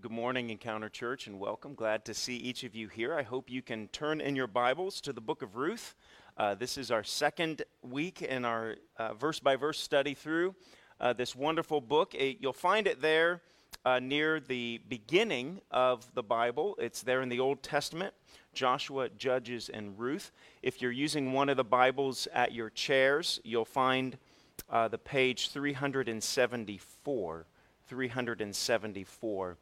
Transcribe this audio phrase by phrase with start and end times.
[0.00, 1.74] Good morning, Encounter Church, and welcome.
[1.74, 3.14] Glad to see each of you here.
[3.14, 5.96] I hope you can turn in your Bibles to the book of Ruth.
[6.36, 8.76] Uh, this is our second week in our
[9.18, 10.54] verse by verse study through
[11.00, 12.14] uh, this wonderful book.
[12.14, 13.42] It, you'll find it there
[13.84, 16.76] uh, near the beginning of the Bible.
[16.78, 18.14] It's there in the Old Testament
[18.54, 20.30] Joshua, Judges, and Ruth.
[20.62, 24.16] If you're using one of the Bibles at your chairs, you'll find
[24.70, 27.46] uh, the page 374.
[27.88, 29.56] 374.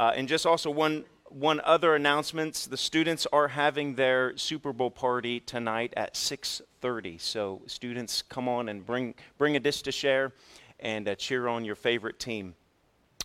[0.00, 4.90] Uh, and just also one one other announcements: the students are having their Super Bowl
[4.90, 7.20] party tonight at 6:30.
[7.20, 10.32] So students, come on and bring bring a dish to share,
[10.80, 12.54] and uh, cheer on your favorite team,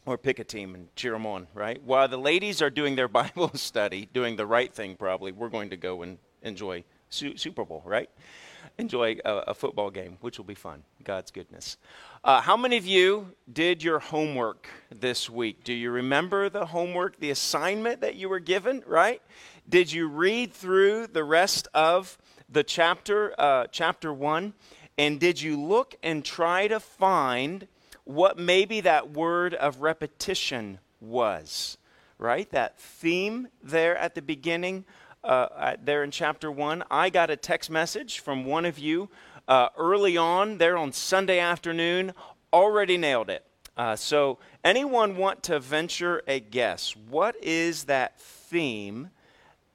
[0.05, 1.47] or pick a team and cheer them on.
[1.53, 4.97] Right while the ladies are doing their Bible study, doing the right thing.
[4.97, 7.83] Probably we're going to go and enjoy su- Super Bowl.
[7.85, 8.09] Right
[8.77, 10.83] enjoy a, a, football game, which will be fun.
[11.03, 11.77] God's goodness.
[12.23, 15.63] Uh, how many of you did your homework this week?
[15.63, 19.21] Do you remember the homework, the assignment that you were given, right?
[19.67, 22.17] Did you read through the rest of
[22.49, 24.53] the chapter, uh, chapter one?
[24.97, 27.67] And did you look and try to find
[28.03, 31.77] what maybe that word of repetition was,
[32.17, 32.49] right?
[32.51, 34.85] That theme there at the beginning
[35.25, 39.09] uh, there in chapter 1, I got a text message from one of you
[39.47, 42.13] uh, early on there on Sunday afternoon,
[42.53, 43.45] already nailed it.
[43.77, 46.95] Uh, so, anyone want to venture a guess?
[47.09, 49.09] What is that theme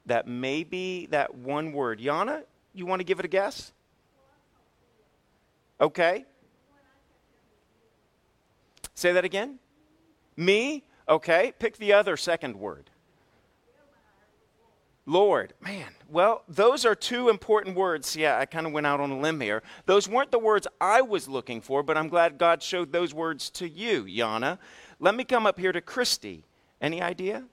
[0.07, 1.99] that maybe that one word?
[1.99, 3.71] Yana, you want to give it a guess?
[5.79, 6.25] Okay.
[8.95, 9.59] Say that again.
[10.37, 10.83] Me?
[11.09, 11.53] Okay.
[11.59, 12.90] Pick the other second word.
[15.11, 15.53] Lord.
[15.59, 18.15] Man, well, those are two important words.
[18.15, 19.61] Yeah, I kind of went out on a limb here.
[19.85, 23.49] Those weren't the words I was looking for, but I'm glad God showed those words
[23.51, 24.57] to you, Yana.
[25.01, 26.45] Let me come up here to Christy.
[26.79, 27.43] Any idea?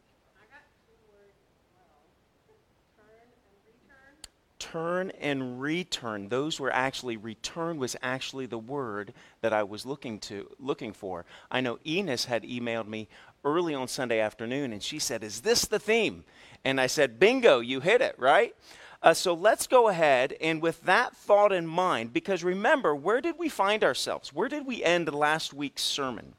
[4.59, 10.19] turn and return those were actually return was actually the word that i was looking
[10.19, 13.09] to looking for i know enos had emailed me
[13.45, 16.25] early on sunday afternoon and she said is this the theme
[16.65, 18.55] and I said, Bingo, you hit it, right?
[19.03, 23.37] Uh, so let's go ahead and with that thought in mind, because remember, where did
[23.39, 24.33] we find ourselves?
[24.33, 26.35] Where did we end last week's sermon?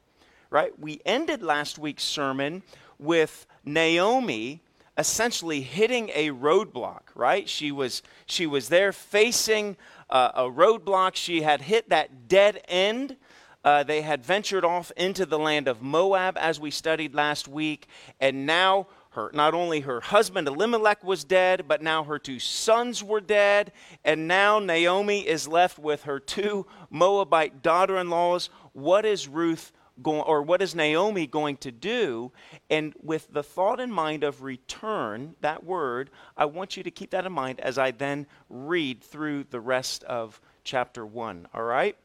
[0.50, 0.78] Right?
[0.78, 2.62] We ended last week's sermon
[2.98, 4.60] with Naomi
[4.98, 7.48] essentially hitting a roadblock, right?
[7.48, 9.78] She was, she was there facing
[10.10, 11.14] uh, a roadblock.
[11.14, 13.16] She had hit that dead end.
[13.64, 17.86] Uh, they had ventured off into the land of Moab, as we studied last week,
[18.18, 23.02] and now her not only her husband Elimelech was dead, but now her two sons
[23.02, 23.72] were dead,
[24.04, 28.50] and now Naomi is left with her two Moabite daughter-in-laws.
[28.72, 29.72] What is Ruth
[30.02, 32.32] going or what is Naomi going to do?
[32.68, 37.10] And with the thought in mind of return, that word, I want you to keep
[37.10, 41.96] that in mind as I then read through the rest of chapter 1, all right?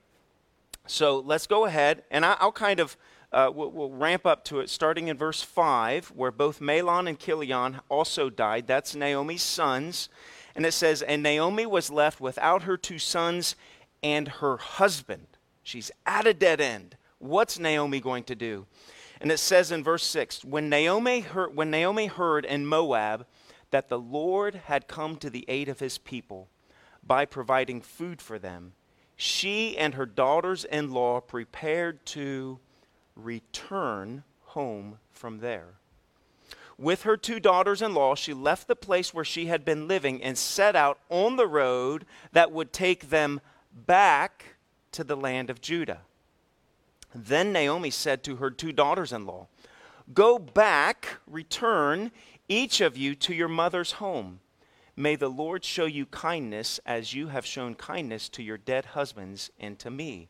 [0.88, 2.98] So let's go ahead and I, will kind of
[3.36, 7.20] uh, we'll, we'll, ramp up to it starting in verse 5, where both Mahlon and
[7.20, 8.66] Chilion also died.
[8.66, 10.08] That's Naomi's sons.
[10.56, 13.58] And it says, And Naomi was left without her two sons
[14.02, 15.28] and her husband.
[15.64, 16.96] She's at a dead end.
[17.20, 18.68] What's Naomi going to do?
[19.20, 23.26] And it says in verse 6 when Naomi, heard, when Naomi heard in Moab
[23.72, 26.48] that the Lord had come to the aid of his people
[27.06, 28.74] by providing food for them,
[29.18, 32.60] she and her daughters in law prepared to
[33.16, 35.76] return home from there.
[36.78, 40.22] With her two daughters in law, she left the place where she had been living
[40.22, 43.40] and set out on the road that would take them
[43.74, 44.56] back
[44.92, 46.02] to the land of Judah.
[47.14, 49.48] Then Naomi said to her two daughters in law,
[50.14, 52.12] Go back, return,
[52.50, 54.42] each of you to your mother's home.
[54.98, 59.50] May the Lord show you kindness as you have shown kindness to your dead husbands
[59.60, 60.30] and to me.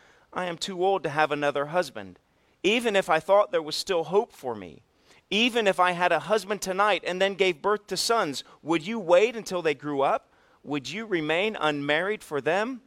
[0.33, 2.19] I am too old to have another husband.
[2.63, 4.81] Even if I thought there was still hope for me,
[5.29, 8.99] even if I had a husband tonight and then gave birth to sons, would you
[8.99, 10.29] wait until they grew up?
[10.63, 12.81] Would you remain unmarried for them?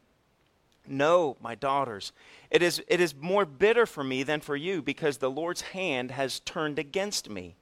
[0.87, 2.13] No, my daughters,
[2.51, 6.11] it is, it is more bitter for me than for you, because the Lord's hand
[6.11, 7.57] has turned against me.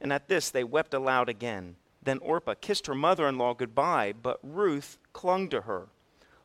[0.00, 1.76] And at this they wept aloud again.
[2.02, 5.88] Then Orpah kissed her mother in law goodbye, but Ruth clung to her.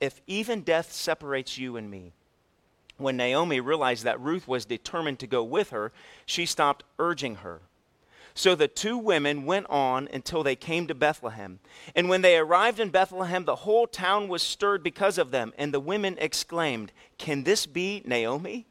[0.00, 2.12] if even death separates you and me.
[2.96, 5.92] When Naomi realized that Ruth was determined to go with her,
[6.26, 7.60] she stopped urging her.
[8.34, 11.58] So the two women went on until they came to Bethlehem.
[11.94, 15.52] And when they arrived in Bethlehem, the whole town was stirred because of them.
[15.58, 18.66] And the women exclaimed, Can this be Naomi?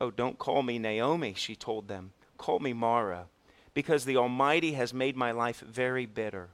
[0.00, 2.12] Oh, don't call me Naomi, she told them.
[2.36, 3.26] Call me Mara,
[3.72, 6.50] because the Almighty has made my life very bitter.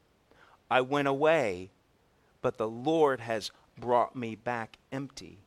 [0.70, 1.70] I went away,
[2.40, 5.38] but the Lord has brought me back empty.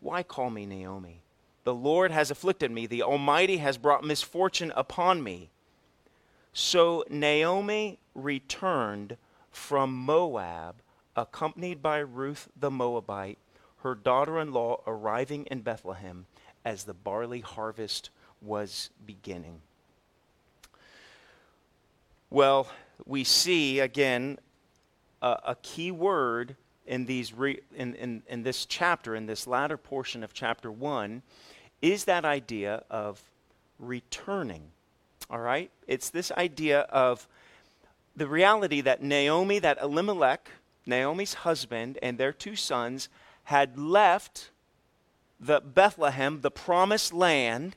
[0.00, 1.22] Why call me Naomi?
[1.64, 2.86] The Lord has afflicted me.
[2.86, 5.50] The Almighty has brought misfortune upon me.
[6.52, 9.16] So Naomi returned
[9.50, 10.76] from Moab,
[11.16, 13.38] accompanied by Ruth the Moabite,
[13.78, 16.26] her daughter in law arriving in Bethlehem
[16.64, 18.10] as the barley harvest
[18.40, 19.60] was beginning.
[22.30, 22.68] Well,
[23.04, 24.38] we see again
[25.22, 29.76] a, a key word in, these re, in, in, in this chapter, in this latter
[29.76, 31.22] portion of chapter 1,
[31.82, 33.22] is that idea of
[33.78, 34.70] returning.
[35.28, 35.70] All right?
[35.86, 37.28] It's this idea of
[38.14, 40.50] the reality that Naomi, that Elimelech,
[40.86, 43.08] Naomi's husband, and their two sons
[43.44, 44.50] had left
[45.38, 47.76] the Bethlehem, the promised land,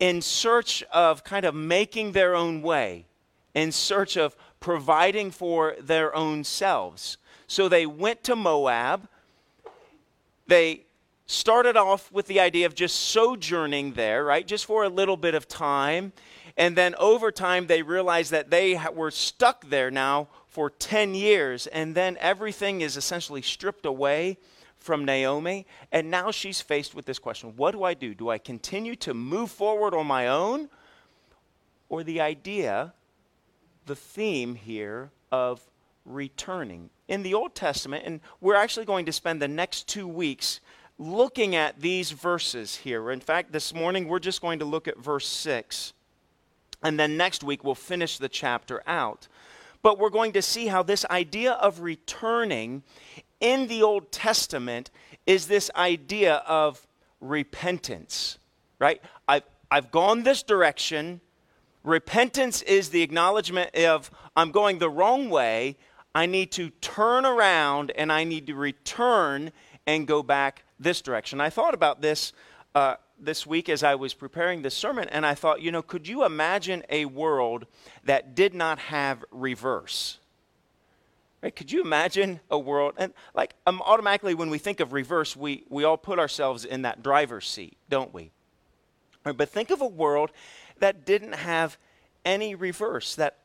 [0.00, 3.06] in search of kind of making their own way,
[3.54, 7.18] in search of providing for their own selves.
[7.50, 9.08] So they went to Moab.
[10.46, 10.84] They
[11.26, 14.46] started off with the idea of just sojourning there, right?
[14.46, 16.12] Just for a little bit of time.
[16.56, 21.66] And then over time, they realized that they were stuck there now for 10 years.
[21.66, 24.38] And then everything is essentially stripped away
[24.78, 25.66] from Naomi.
[25.90, 28.14] And now she's faced with this question What do I do?
[28.14, 30.68] Do I continue to move forward on my own?
[31.88, 32.94] Or the idea,
[33.86, 35.60] the theme here of
[36.04, 36.90] returning.
[37.10, 40.60] In the Old Testament, and we're actually going to spend the next two weeks
[40.96, 43.10] looking at these verses here.
[43.10, 45.92] In fact, this morning we're just going to look at verse 6.
[46.82, 49.28] And then next week, we'll finish the chapter out.
[49.82, 52.82] But we're going to see how this idea of returning
[53.40, 54.90] in the Old Testament
[55.26, 56.86] is this idea of
[57.20, 58.38] repentance,
[58.78, 59.02] right?
[59.26, 61.20] I've, I've gone this direction.
[61.82, 65.76] Repentance is the acknowledgement of I'm going the wrong way.
[66.14, 69.52] I need to turn around and I need to return
[69.86, 71.40] and go back this direction.
[71.40, 72.32] I thought about this
[72.74, 76.08] uh, this week as I was preparing this sermon, and I thought, you know, could
[76.08, 77.66] you imagine a world
[78.04, 80.18] that did not have reverse?
[81.42, 81.54] Right?
[81.54, 82.94] Could you imagine a world?
[82.96, 86.82] And like um, automatically, when we think of reverse, we, we all put ourselves in
[86.82, 88.30] that driver's seat, don't we?
[89.24, 90.30] Right, but think of a world
[90.78, 91.76] that didn't have
[92.24, 93.38] any reverse, that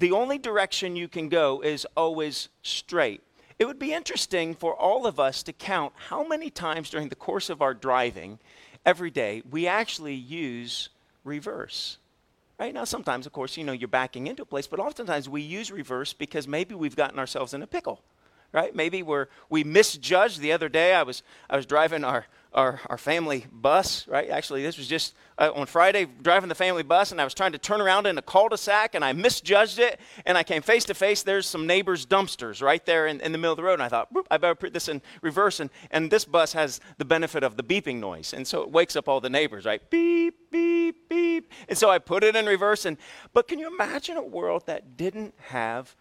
[0.00, 3.20] the only direction you can go is always straight.
[3.58, 7.14] It would be interesting for all of us to count how many times during the
[7.14, 8.38] course of our driving
[8.86, 10.88] every day, we actually use
[11.22, 11.98] reverse.
[12.58, 15.42] Right now, sometimes, of course, you know, you're backing into a place, but oftentimes we
[15.42, 18.02] use reverse because maybe we've gotten ourselves in a pickle
[18.52, 18.74] right?
[18.74, 20.40] Maybe we're, we misjudged.
[20.40, 24.28] The other day, I was, I was driving our, our, our family bus, right?
[24.28, 27.52] Actually, this was just uh, on Friday, driving the family bus, and I was trying
[27.52, 30.94] to turn around in a cul-de-sac, and I misjudged it, and I came face to
[30.94, 31.22] face.
[31.22, 33.88] There's some neighbors' dumpsters right there in, in the middle of the road, and I
[33.88, 37.56] thought, I better put this in reverse, and, and this bus has the benefit of
[37.56, 39.88] the beeping noise, and so it wakes up all the neighbors, right?
[39.90, 41.52] Beep, beep, beep.
[41.68, 42.96] And so I put it in reverse, and
[43.32, 45.94] but can you imagine a world that didn't have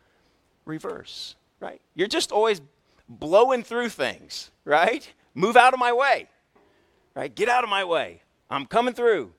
[0.66, 1.36] reverse?
[1.60, 1.82] Right?
[1.96, 2.62] You're just always
[3.08, 5.12] blowing through things, right?
[5.34, 6.28] Move out of my way,
[7.16, 7.34] right?
[7.34, 8.22] Get out of my way.
[8.50, 9.34] I'm coming through.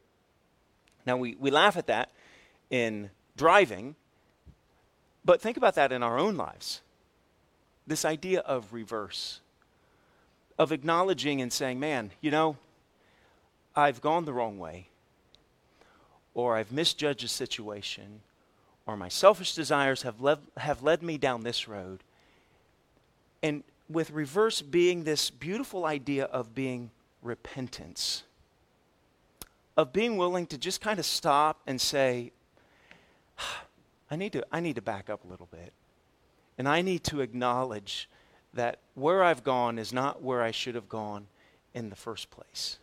[1.06, 2.10] Now, we, we laugh at that
[2.68, 3.96] in driving,
[5.24, 6.82] but think about that in our own lives.
[7.86, 9.40] This idea of reverse,
[10.58, 12.56] of acknowledging and saying, man, you know,
[13.74, 14.88] I've gone the wrong way,
[16.34, 18.20] or I've misjudged a situation,
[18.86, 22.02] or my selfish desires have led, have led me down this road,
[23.42, 26.90] and with reverse being this beautiful idea of being
[27.23, 28.23] repentance.
[29.76, 32.32] Of being willing to just kind of stop and say,
[34.11, 35.73] I need to, I need to back up a little bit.
[36.59, 38.09] And I need to acknowledge
[38.52, 41.26] that where I've gone is not where I should have gone
[41.73, 42.78] in the first place.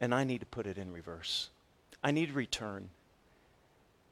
[0.00, 1.50] And I need to put it in reverse.
[2.02, 2.90] I need to return.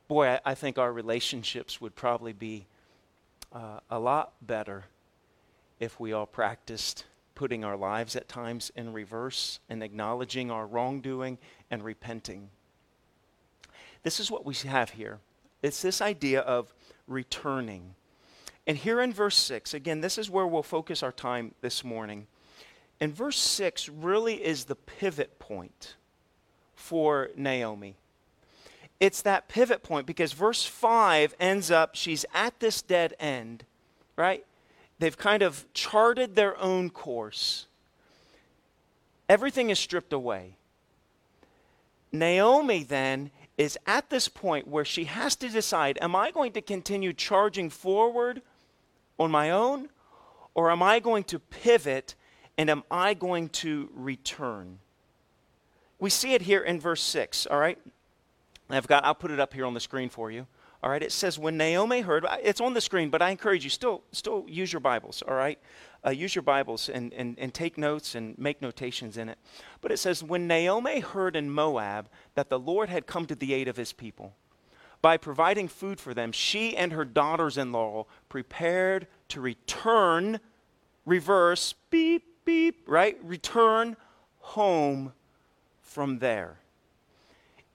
[0.09, 2.67] Boy, I, I think our relationships would probably be
[3.53, 4.85] uh, a lot better
[5.85, 11.39] if we all practiced putting our lives at times in reverse and acknowledging our wrongdoing
[11.71, 12.49] and repenting.
[14.03, 15.19] This is what we have here.
[15.63, 16.73] It's this idea of
[17.07, 17.95] returning.
[18.67, 22.27] And here in verse 6, again, this is where we'll focus our time this morning.
[23.01, 25.97] And verse 6 really is the pivot point
[26.75, 27.97] for Naomi.
[29.01, 33.65] It's that pivot point because verse 5 ends up, she's at this dead end,
[34.17, 34.45] right?
[34.99, 37.67] They've kind of charted their own course.
[39.29, 40.57] Everything is stripped away.
[42.13, 46.63] Naomi then is at this point where she has to decide am I going to
[46.63, 48.43] continue charging forward
[49.19, 49.89] on my own,
[50.55, 52.15] or am I going to pivot
[52.59, 54.79] and am I going to return?
[55.99, 57.79] We see it here in verse 6, all right?
[58.71, 60.47] I've got, I'll put it up here on the screen for you.
[60.85, 63.71] All right, it says, when Naomi heard, it's on the screen, but I encourage you,
[63.71, 65.59] still, still use your Bibles, all right?
[66.05, 69.39] Uh, use your Bibles and, and, and take notes and make notations in it.
[69.81, 73.55] But it says, when Naomi heard in Moab that the Lord had come to the
[73.55, 74.35] aid of his people,
[75.01, 80.39] by providing food for them, she and her daughters in law prepared to return,
[81.07, 83.19] reverse, beep, beep, right?
[83.25, 83.97] Return
[84.41, 85.15] home
[85.81, 86.59] from there.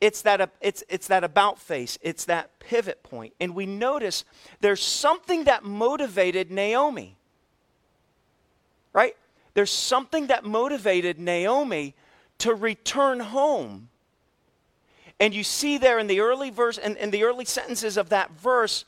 [0.02, 3.34] It's that, it's, it's that about face, it's that pivot point.
[3.40, 4.24] And we notice
[4.62, 7.18] there's something that motivated Naomi.
[8.94, 9.16] Right?
[9.54, 11.96] There's something that motivated Naomi
[12.40, 13.90] to return home.
[15.20, 18.32] And you see there in the early verse in, in the early sentences of that
[18.32, 18.86] verse,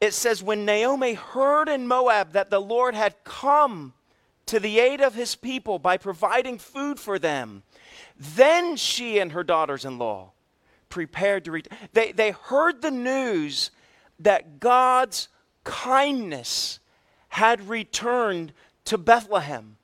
[0.00, 3.92] it says, When Naomi heard in Moab that the Lord had come
[4.46, 7.64] to the aid of his people by providing food for them,
[8.18, 10.33] then she and her daughters in law
[10.94, 11.68] prepared to read.
[11.92, 13.72] They, they heard the news
[14.20, 15.26] that God's
[15.64, 16.78] kindness
[17.30, 18.52] had returned
[18.84, 19.76] to Bethlehem,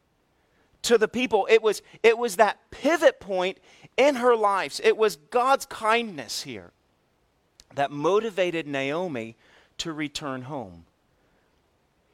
[0.82, 1.48] to the people.
[1.50, 3.58] It was, it was that pivot point
[3.96, 4.80] in her lives.
[4.84, 6.70] It was God's kindness here
[7.74, 9.34] that motivated Naomi
[9.78, 10.84] to return home.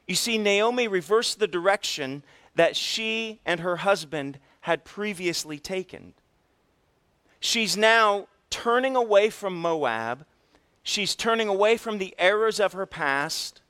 [0.07, 2.23] You see, Naomi reversed the direction
[2.55, 6.15] that she and her husband had previously taken.
[7.39, 8.27] She's now
[8.57, 10.25] turning away from Moab.
[10.81, 13.61] She's turning away from the errors of her past.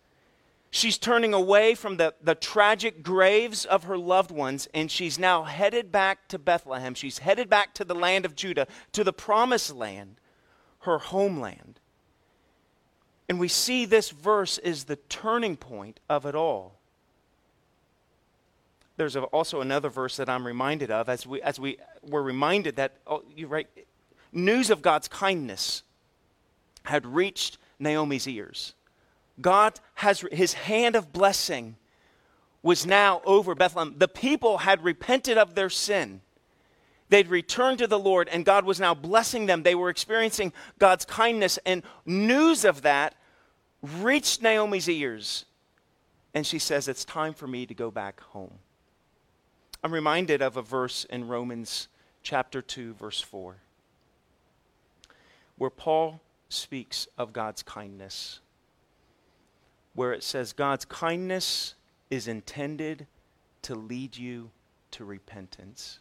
[0.69, 5.43] She's turning away from the, the tragic graves of her loved ones, and she's now
[5.43, 6.93] headed back to Bethlehem.
[6.93, 10.21] She's headed back to the land of Judah, to the promised land,
[10.79, 11.81] her homeland.
[13.27, 16.79] And we see this verse is the turning point of it all.
[18.95, 22.93] There's also another verse that I'm reminded of as we, as we were reminded that,
[23.05, 23.67] oh, you're right,
[24.37, 25.83] news of God's kindness
[26.83, 28.73] had reached Naomi's ears.
[29.41, 31.75] God has his hand of blessing
[32.63, 33.95] was now over Bethlehem.
[33.97, 36.21] The people had repented of their sin.
[37.09, 39.63] They'd returned to the Lord, and God was now blessing them.
[39.63, 43.15] They were experiencing God's kindness, and news of that
[43.81, 45.45] reached Naomi's ears.
[46.33, 48.55] And she says, It's time for me to go back home.
[49.83, 51.87] I'm reminded of a verse in Romans
[52.23, 53.57] chapter 2, verse 4
[55.57, 58.39] where Paul speaks of God's kindness,
[59.93, 61.75] where it says God's kindness
[62.09, 63.07] is intended
[63.63, 64.51] to lead you
[64.91, 65.99] to repentance.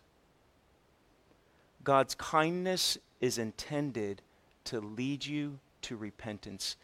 [1.83, 4.23] God's kindness is intended
[4.65, 6.77] to lead you to repentance.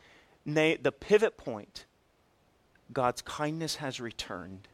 [0.45, 1.87] Na- the pivot point,
[2.93, 4.69] God's kindness has returned,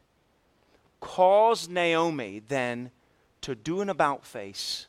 [1.01, 2.91] calls Naomi then
[3.41, 4.87] to do an about face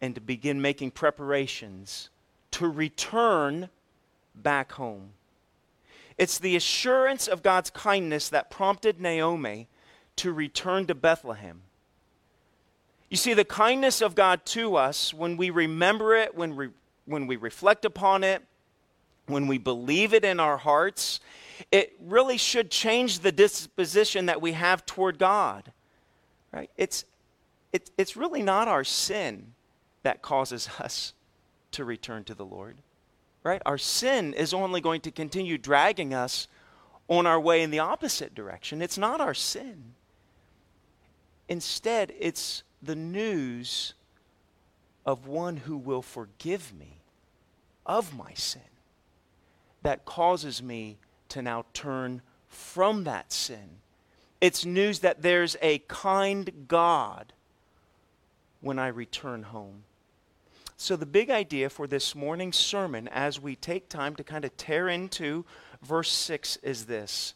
[0.00, 2.10] and to begin making preparations
[2.62, 3.68] to return
[4.36, 5.10] back home.
[6.16, 9.66] It's the assurance of God's kindness that prompted Naomi
[10.14, 11.62] to return to Bethlehem.
[13.10, 16.68] You see, the kindness of God to us, when we remember it, when we,
[17.04, 18.44] when we reflect upon it,
[19.26, 21.18] when we believe it in our hearts,
[21.72, 25.72] it really should change the disposition that we have toward God.
[26.52, 26.70] Right?
[26.76, 27.06] It's,
[27.72, 29.54] it, it's really not our sin
[30.04, 31.12] that causes us
[31.72, 32.76] to return to the Lord.
[33.42, 33.62] Right?
[33.66, 36.46] Our sin is only going to continue dragging us
[37.08, 38.80] on our way in the opposite direction.
[38.80, 39.94] It's not our sin.
[41.48, 43.94] Instead, it's the news
[45.04, 47.00] of one who will forgive me
[47.84, 48.62] of my sin
[49.82, 50.98] that causes me
[51.28, 53.78] to now turn from that sin.
[54.40, 57.32] It's news that there's a kind God
[58.60, 59.84] when I return home.
[60.82, 64.56] So, the big idea for this morning's sermon, as we take time to kind of
[64.56, 65.44] tear into
[65.80, 67.34] verse 6, is this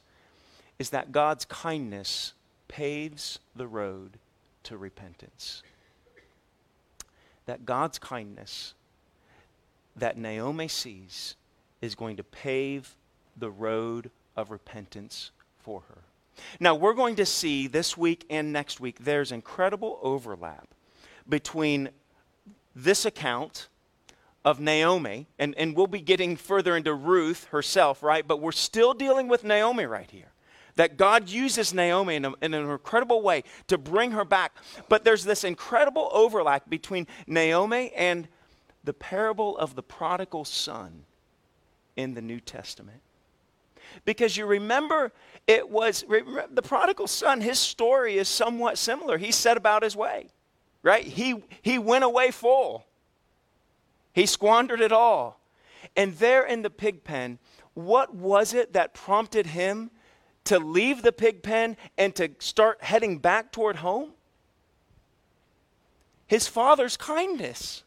[0.81, 2.33] is that God's kindness
[2.67, 4.19] paves the road
[4.65, 5.63] to repentance.
[7.45, 8.75] That God's kindness
[9.95, 11.37] that Naomi sees
[11.81, 12.97] is going to pave
[13.37, 15.99] the road of repentance for her.
[16.59, 20.67] Now, we're going to see this week and next week, there's incredible overlap
[21.29, 21.91] between
[22.77, 23.69] this account
[24.45, 28.27] of Naomi, and, and we'll be getting further into Ruth herself, right?
[28.27, 30.31] But we're still dealing with Naomi right here.
[30.77, 34.55] That God uses Naomi in, a, in an incredible way to bring her back.
[34.91, 38.29] But there's this incredible overlap between Naomi and
[38.85, 41.07] the parable of the prodigal son
[41.97, 43.01] in the New Testament.
[44.05, 45.13] Because you remember,
[45.47, 49.17] it was the prodigal son, his story is somewhat similar.
[49.17, 50.29] He set about his way
[50.87, 51.05] right?
[51.05, 52.87] He, he went away full,
[54.15, 55.41] he squandered it all.
[55.95, 57.39] And there in the pig pen,
[57.75, 59.91] what was it that prompted him
[60.45, 64.13] to leave the pig pen and to start heading back toward home?
[66.27, 67.85] His father's kindness.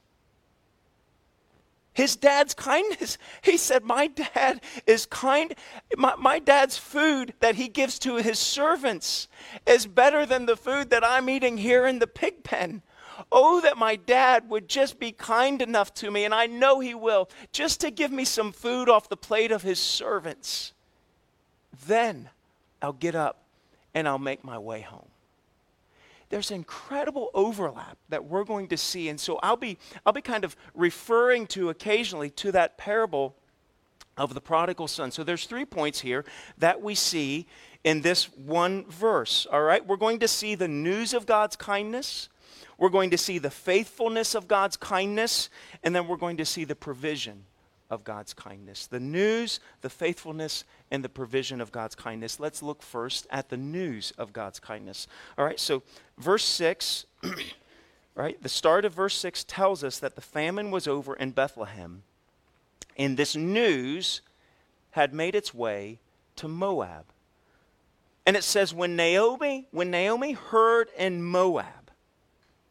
[1.93, 3.17] His dad's kindness.
[3.41, 5.53] He said, My dad is kind.
[5.97, 9.27] My, my, dad's food that he gives to his servants
[9.65, 12.81] is better than the food that I'm eating here in the pig pen.
[13.31, 16.93] Oh, that my dad would just be kind enough to me, and I know he
[16.93, 20.73] will, just to give me some food off the plate of his servants.
[21.87, 22.29] Then
[22.81, 23.43] I'll get up
[23.93, 25.07] and I'll make my way home.
[26.29, 29.09] There's incredible overlap that we're going to see.
[29.09, 33.35] And so I'll be, I'll be kind of referring to occasionally to that parable
[34.15, 35.11] of the prodigal son.
[35.11, 36.25] So there's three points here
[36.57, 37.47] that we see
[37.83, 39.47] in this one verse.
[39.51, 42.29] All right, we're going to see the news of God's kindness.
[42.79, 45.49] We're going to see the faithfulness of God's kindness,
[45.83, 47.43] and then we're going to see the provision
[47.89, 48.87] of God's kindness.
[48.87, 52.39] The news, the faithfulness, and the provision of God's kindness.
[52.39, 55.07] Let's look first at the news of God's kindness.
[55.37, 55.83] All right, so
[56.17, 57.05] verse 6,
[58.15, 62.03] right, the start of verse 6 tells us that the famine was over in Bethlehem,
[62.97, 64.21] and this news
[64.91, 65.99] had made its way
[66.37, 67.05] to Moab.
[68.25, 71.65] And it says, when Naomi, when Naomi heard in Moab,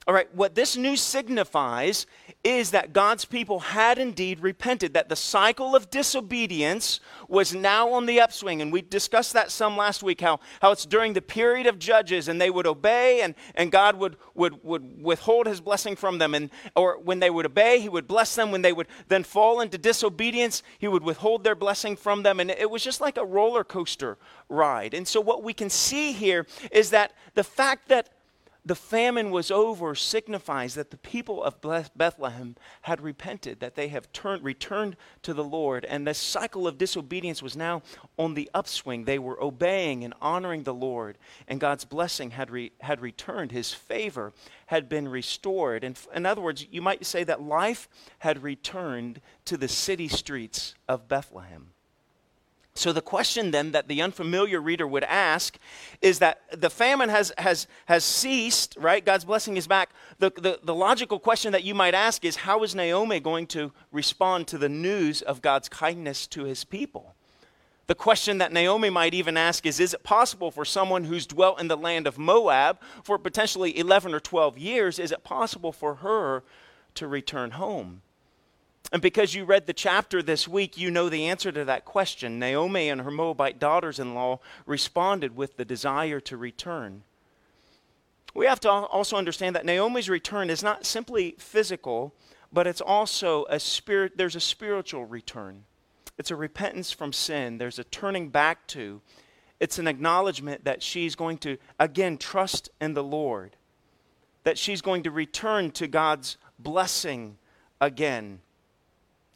[0.08, 2.06] all right, what this news signifies
[2.42, 8.06] is that God's people had indeed repented, that the cycle of disobedience was now on
[8.06, 8.62] the upswing.
[8.62, 12.26] And we discussed that some last week, how, how it's during the period of judges
[12.26, 16.34] and they would obey and, and God would, would, would withhold his blessing from them.
[16.34, 18.50] And, or when they would obey, he would bless them.
[18.50, 22.40] When they would then fall into disobedience, he would withhold their blessing from them.
[22.40, 24.16] And it was just like a roller coaster
[24.48, 24.94] ride.
[24.94, 28.08] And so what we can see here is that the fact that
[28.64, 31.60] the famine was over signifies that the people of
[31.96, 36.76] Bethlehem had repented, that they have turned, returned to the Lord, and the cycle of
[36.76, 37.82] disobedience was now
[38.18, 39.04] on the upswing.
[39.04, 43.52] They were obeying and honoring the Lord, and God's blessing had, re, had returned.
[43.52, 44.32] His favor
[44.66, 45.84] had been restored.
[45.84, 50.74] And in other words, you might say that life had returned to the city streets
[50.88, 51.70] of Bethlehem.
[52.78, 55.58] So, the question then that the unfamiliar reader would ask
[56.00, 59.04] is that the famine has, has, has ceased, right?
[59.04, 59.90] God's blessing is back.
[60.20, 63.72] The, the, the logical question that you might ask is how is Naomi going to
[63.90, 67.16] respond to the news of God's kindness to his people?
[67.88, 71.60] The question that Naomi might even ask is Is it possible for someone who's dwelt
[71.60, 75.96] in the land of Moab for potentially 11 or 12 years, is it possible for
[75.96, 76.44] her
[76.94, 78.02] to return home?
[78.90, 82.38] And because you read the chapter this week, you know the answer to that question.
[82.38, 87.02] Naomi and her Moabite daughters in law responded with the desire to return.
[88.34, 92.14] We have to also understand that Naomi's return is not simply physical,
[92.52, 95.64] but it's also a spirit, there's a spiritual return.
[96.16, 99.00] It's a repentance from sin, there's a turning back to.
[99.60, 103.56] It's an acknowledgement that she's going to, again, trust in the Lord,
[104.44, 107.38] that she's going to return to God's blessing
[107.80, 108.40] again.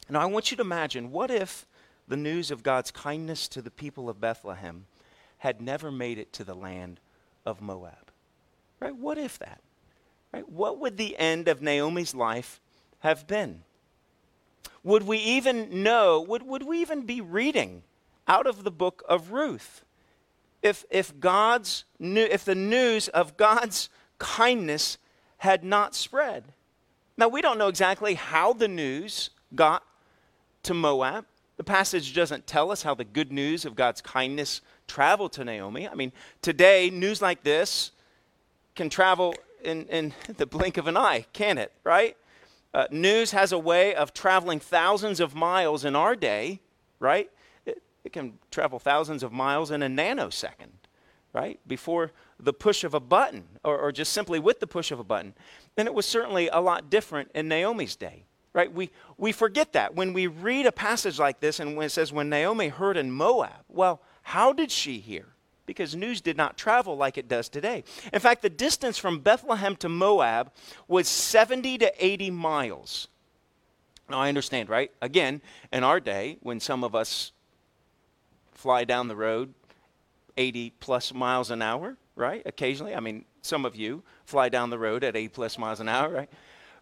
[0.08, 1.66] Now, I want you to imagine what if
[2.08, 4.86] the news of God's kindness to the people of Bethlehem
[5.38, 7.00] had never made it to the land
[7.46, 8.10] of Moab?
[8.80, 8.94] Right?
[8.94, 9.60] What if that?
[10.32, 10.48] Right?
[10.48, 12.60] What would the end of Naomi's life
[13.00, 13.62] have been?
[14.84, 17.82] Would we even know, would, would we even be reading
[18.26, 19.84] out of the book of Ruth?
[20.62, 23.88] If, if God's new, if the news of God's
[24.18, 24.98] kindness
[25.38, 26.44] had not spread.
[27.16, 29.84] Now, we don't know exactly how the news got
[30.64, 31.26] to Moab.
[31.56, 35.88] The passage doesn't tell us how the good news of God's kindness traveled to Naomi.
[35.88, 37.92] I mean, today, news like this
[38.74, 41.72] can travel in, in the blink of an eye, can it?
[41.84, 42.16] Right?
[42.74, 46.60] Uh, news has a way of traveling thousands of miles in our day,
[47.00, 47.30] right?
[47.66, 50.72] It, it can travel thousands of miles in a nanosecond,
[51.34, 51.60] right?
[51.66, 55.04] Before the push of a button, or, or just simply with the push of a
[55.04, 55.34] button.
[55.76, 58.72] And it was certainly a lot different in Naomi's day right?
[58.72, 62.12] We, we forget that when we read a passage like this and when it says,
[62.12, 65.26] when Naomi heard in Moab, well, how did she hear?
[65.64, 67.84] Because news did not travel like it does today.
[68.12, 70.52] In fact, the distance from Bethlehem to Moab
[70.88, 73.08] was 70 to 80 miles.
[74.10, 74.90] Now, I understand, right?
[75.00, 75.40] Again,
[75.72, 77.32] in our day, when some of us
[78.52, 79.54] fly down the road
[80.36, 82.42] 80 plus miles an hour, right?
[82.46, 85.88] Occasionally, I mean, some of you fly down the road at 80 plus miles an
[85.88, 86.30] hour, right?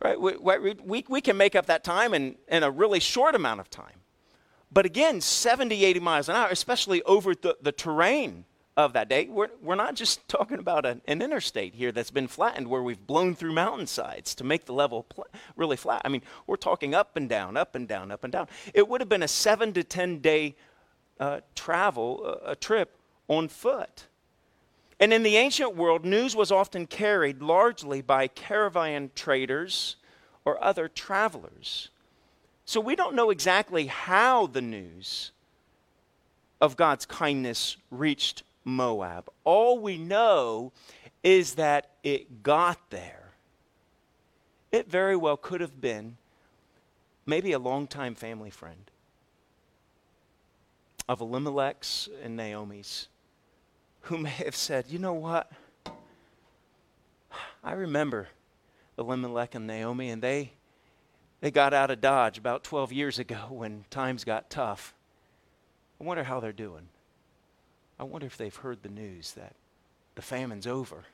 [0.02, 0.18] Right?
[0.18, 0.36] We,
[0.82, 4.00] we, we can make up that time in, in a really short amount of time.
[4.72, 8.44] But again, 70, 80 miles an hour, especially over the, the terrain
[8.76, 12.28] of that day, we're, we're not just talking about an, an, interstate here that's been
[12.28, 16.02] flattened where we've blown through mountainsides to make the level pl- really flat.
[16.04, 18.48] I mean, we're talking up and down, up and down, up and down.
[18.72, 20.56] It would have been a seven to 10 day
[21.18, 22.96] uh, travel, uh, a trip
[23.28, 24.06] on foot.
[25.00, 29.96] And in the ancient world, news was often carried largely by caravan traders
[30.44, 31.88] or other travelers.
[32.66, 35.32] So we don't know exactly how the news
[36.60, 39.30] of God's kindness reached Moab.
[39.44, 40.70] All we know
[41.24, 43.30] is that it got there.
[44.70, 46.18] It very well could have been
[47.24, 48.90] maybe a longtime family friend
[51.08, 53.08] of Elimelech's and Naomi's
[54.02, 55.50] who may have said, you know what?
[57.62, 58.28] I remember
[58.98, 60.52] Elimelech and Naomi, and they,
[61.40, 64.94] they got out of Dodge about 12 years ago when times got tough.
[66.00, 66.88] I wonder how they're doing.
[67.98, 69.54] I wonder if they've heard the news that
[70.14, 71.04] the famine's over.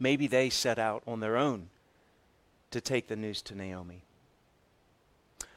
[0.00, 1.68] Maybe they set out on their own
[2.70, 4.02] to take the news to Naomi.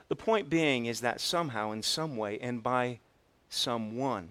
[0.08, 2.99] The point being is that somehow, in some way, and by
[3.49, 4.30] someone,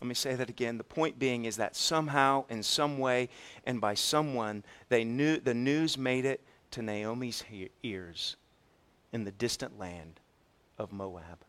[0.00, 0.78] let me say that again.
[0.78, 3.28] The point being is that somehow, in some way,
[3.66, 8.36] and by someone, they knew the news made it to Naomi's he- ears
[9.12, 10.20] in the distant land
[10.78, 11.44] of Moab.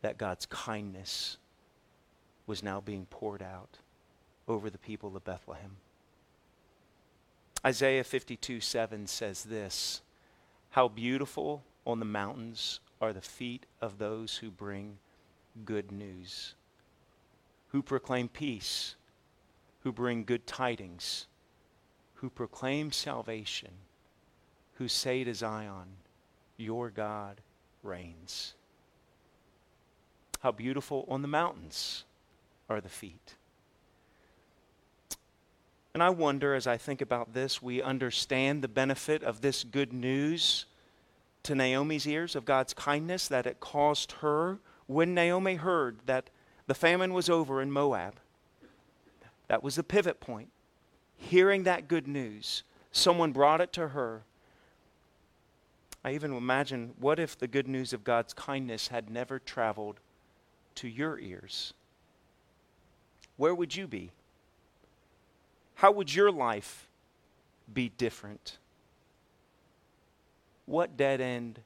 [0.00, 1.36] That God's kindness
[2.46, 3.78] was now being poured out
[4.48, 5.76] over the people of Bethlehem.
[7.64, 10.00] Isaiah 52 7 says this
[10.70, 14.98] How beautiful on the mountains are the feet of those who bring
[15.64, 16.54] good news,
[17.68, 18.94] who proclaim peace,
[19.82, 21.26] who bring good tidings,
[22.14, 23.70] who proclaim salvation,
[24.74, 25.86] who say to Zion,
[26.56, 27.40] Your God
[27.82, 28.54] reigns.
[30.40, 32.04] How beautiful on the mountains
[32.68, 33.34] are the feet.
[35.94, 39.94] And I wonder, as I think about this, we understand the benefit of this good
[39.94, 40.66] news
[41.44, 46.30] to Naomi's ears of God's kindness, that it caused her when Naomi heard that
[46.66, 48.14] the famine was over in Moab,
[49.48, 50.48] that was the pivot point.
[51.16, 54.22] Hearing that good news, someone brought it to her.
[56.04, 59.98] I even imagine what if the good news of God's kindness had never traveled
[60.76, 61.72] to your ears?
[63.36, 64.12] Where would you be?
[65.76, 66.88] How would your life
[67.72, 68.58] be different?
[70.64, 71.60] What dead end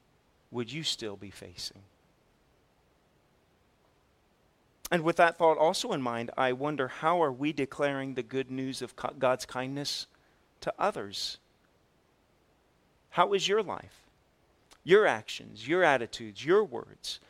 [0.51, 1.83] would you still be facing?
[4.91, 8.51] And with that thought also in mind, I wonder how are we declaring the good
[8.51, 10.07] news of God's kindness
[10.63, 11.39] to others?
[13.11, 14.05] How is your life?
[14.83, 17.21] Your actions, your attitudes, your words?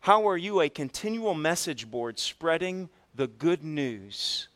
[0.00, 4.48] How are you a continual message board spreading the good news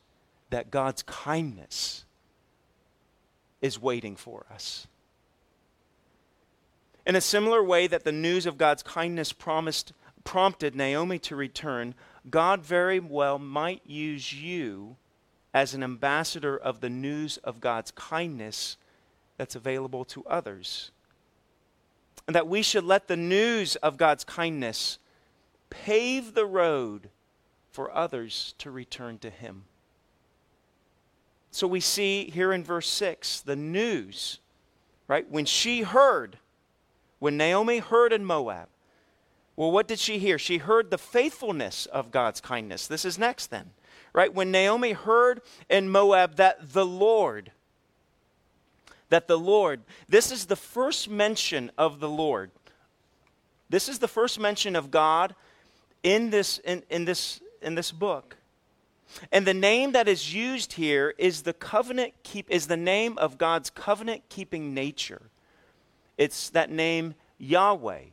[0.49, 2.05] that God's kindness
[3.61, 4.87] is waiting for us?
[7.07, 9.93] In a similar way that the news of God's kindness promised
[10.25, 11.95] prompted Naomi to return,
[12.29, 14.97] God very well might use you
[15.53, 18.77] as an ambassador of the news of God's kindness
[19.37, 20.91] that's available to others.
[22.27, 24.99] And that we should let the news of God's kindness
[25.71, 27.11] pave the road
[27.71, 29.65] for others to return to Him.
[31.51, 34.41] So we see here in verse 6 the news,
[35.07, 35.31] right?
[35.31, 36.39] When she heard,
[37.21, 38.69] when Naomi heard in Moab,
[39.57, 40.39] well, what did she hear?
[40.39, 42.87] She heard the faithfulness of God's kindness.
[42.87, 43.71] This is next then.
[44.13, 44.33] right?
[44.33, 47.53] When Naomi heard in Moab that the Lord,
[49.11, 52.51] that the Lord, this is the first mention of the Lord.
[53.69, 55.35] This is the first mention of God
[56.03, 58.37] in this, in, in this, in this book.
[59.31, 63.39] And the name that is used here is the covenant keep is the name of
[63.39, 65.23] God's covenant keeping nature.
[66.19, 68.07] It's that name Yahweh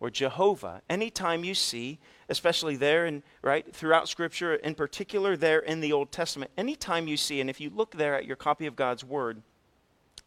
[0.00, 0.82] or Jehovah.
[0.88, 6.10] Anytime you see, especially there and right throughout Scripture, in particular there in the Old
[6.10, 9.42] Testament, anytime you see, and if you look there at your copy of God's Word,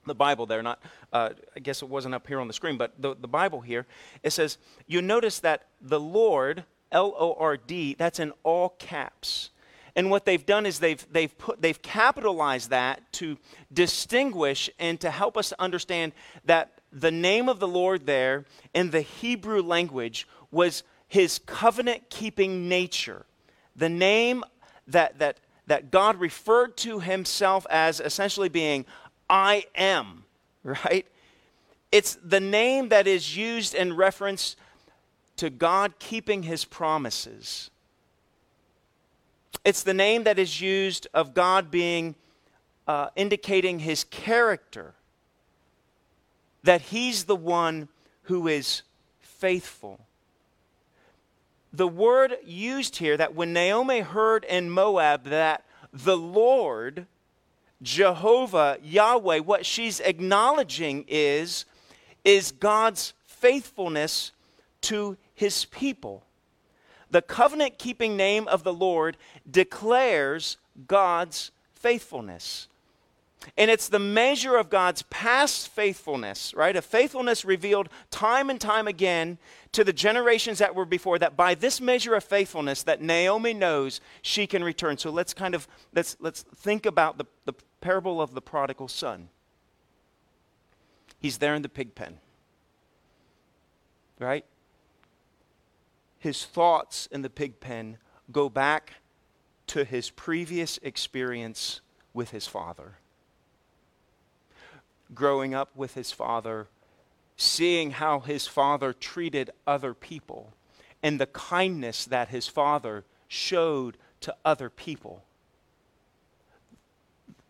[0.06, 0.80] the Bible there, not
[1.12, 3.86] uh, I guess it wasn't up here on the screen, but the, the Bible here,
[4.22, 9.50] it says you notice that the Lord, L O R D, that's in all caps.
[9.96, 13.38] And what they've done is they've, they've, put, they've capitalized that to
[13.72, 16.14] distinguish and to help us understand
[16.46, 22.70] that the name of the Lord there in the Hebrew language was his covenant keeping
[22.70, 23.26] nature.
[23.76, 24.44] The name
[24.88, 28.86] that, that, that God referred to himself as essentially being
[29.30, 30.26] I am,
[30.64, 31.08] right?
[31.92, 34.56] It's the name that is used in reference
[35.38, 37.70] to God keeping his promises.
[39.66, 42.16] It's the name that is used of God being
[42.88, 44.94] uh, indicating his character,
[46.64, 47.88] that he's the one
[48.24, 48.84] who is
[49.20, 50.00] faithful.
[51.72, 57.08] The word used here that when Naomi heard in Moab that the Lord,
[57.82, 61.66] Jehovah, Yahweh, what she's acknowledging is,
[62.24, 64.32] is God's faithfulness
[64.82, 66.24] to his people
[67.14, 69.18] the covenant keeping name of the Lord
[69.50, 72.68] declares God's faithfulness.
[73.58, 76.76] And it's the measure of God's past faithfulness, right?
[76.76, 79.38] A faithfulness revealed time and time again
[79.72, 84.02] to the generations that were before that by this measure of faithfulness that Naomi knows
[84.22, 84.98] she can return.
[84.98, 89.30] So let's kind of let's let's think about the, the parable of the prodigal son.
[91.20, 92.20] He's there in the pig pen.
[94.20, 94.46] Right?
[96.24, 97.98] his thoughts in the pig pen
[98.32, 98.94] go back
[99.68, 101.82] to his previous experience
[102.14, 102.94] with his father.
[105.14, 106.68] Growing up with his father,
[107.38, 110.54] seeing how his father treated other people,
[111.02, 115.24] and the kindness that his father showed to other people.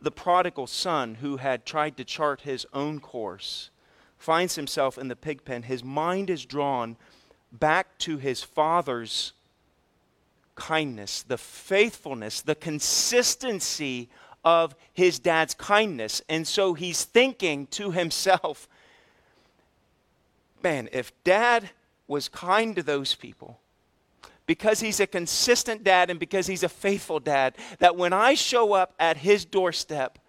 [0.01, 3.69] The prodigal son who had tried to chart his own course
[4.17, 5.63] finds himself in the pig pen.
[5.63, 6.97] His mind is drawn
[7.51, 9.33] back to his father's
[10.55, 14.09] kindness, the faithfulness, the consistency
[14.43, 16.21] of his dad's kindness.
[16.27, 18.67] And so he's thinking to himself,
[20.61, 21.69] man, if dad
[22.07, 23.59] was kind to those people,
[24.45, 28.73] because he's a consistent dad and because he's a faithful dad, that when I show
[28.73, 30.19] up at his doorstep,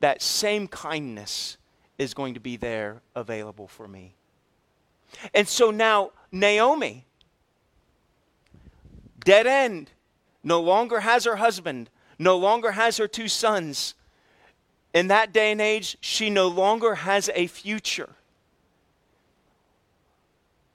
[0.00, 1.56] that same kindness
[1.96, 4.14] is going to be there available for me.
[5.32, 7.04] And so now Naomi,
[9.24, 9.90] dead end,
[10.42, 11.88] no longer has her husband,
[12.22, 13.94] no longer has her two sons.
[14.94, 18.10] In that day and age, she no longer has a future.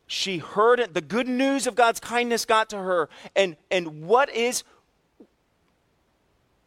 [0.08, 3.10] She heard it, the good news of God's kindness got to her.
[3.36, 4.64] And, and what is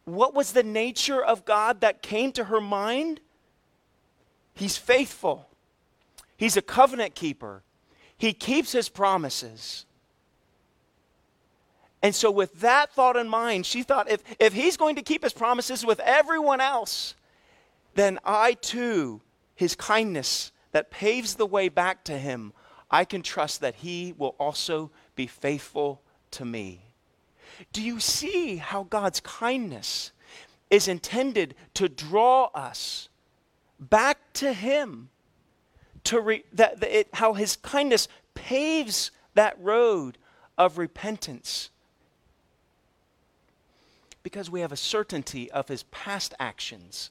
[0.05, 3.19] what was the nature of God that came to her mind?
[4.53, 5.47] He's faithful.
[6.35, 7.63] He's a covenant keeper.
[8.17, 9.85] He keeps his promises.
[12.03, 15.23] And so, with that thought in mind, she thought if, if he's going to keep
[15.23, 17.15] his promises with everyone else,
[17.93, 19.21] then I too,
[19.55, 22.53] his kindness that paves the way back to him,
[22.89, 26.85] I can trust that he will also be faithful to me.
[27.71, 30.11] Do you see how God's kindness
[30.69, 33.09] is intended to draw us
[33.79, 35.09] back to him?
[36.05, 40.17] to re, that, that it, how his kindness paves that road
[40.57, 41.69] of repentance
[44.23, 47.09] because we have a certainty of his past actions.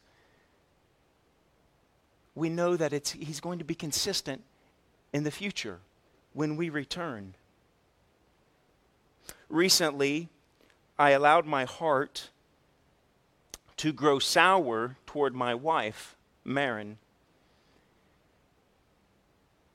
[2.34, 4.42] We know that it's, he's going to be consistent
[5.12, 5.78] in the future
[6.32, 7.34] when we return.
[9.48, 10.28] Recently
[10.98, 12.28] i allowed my heart
[13.78, 16.98] to grow sour toward my wife marin.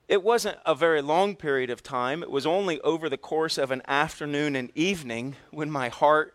[0.08, 2.22] It wasn't a very long period of time.
[2.22, 6.35] It was only over the course of an afternoon and evening when my heart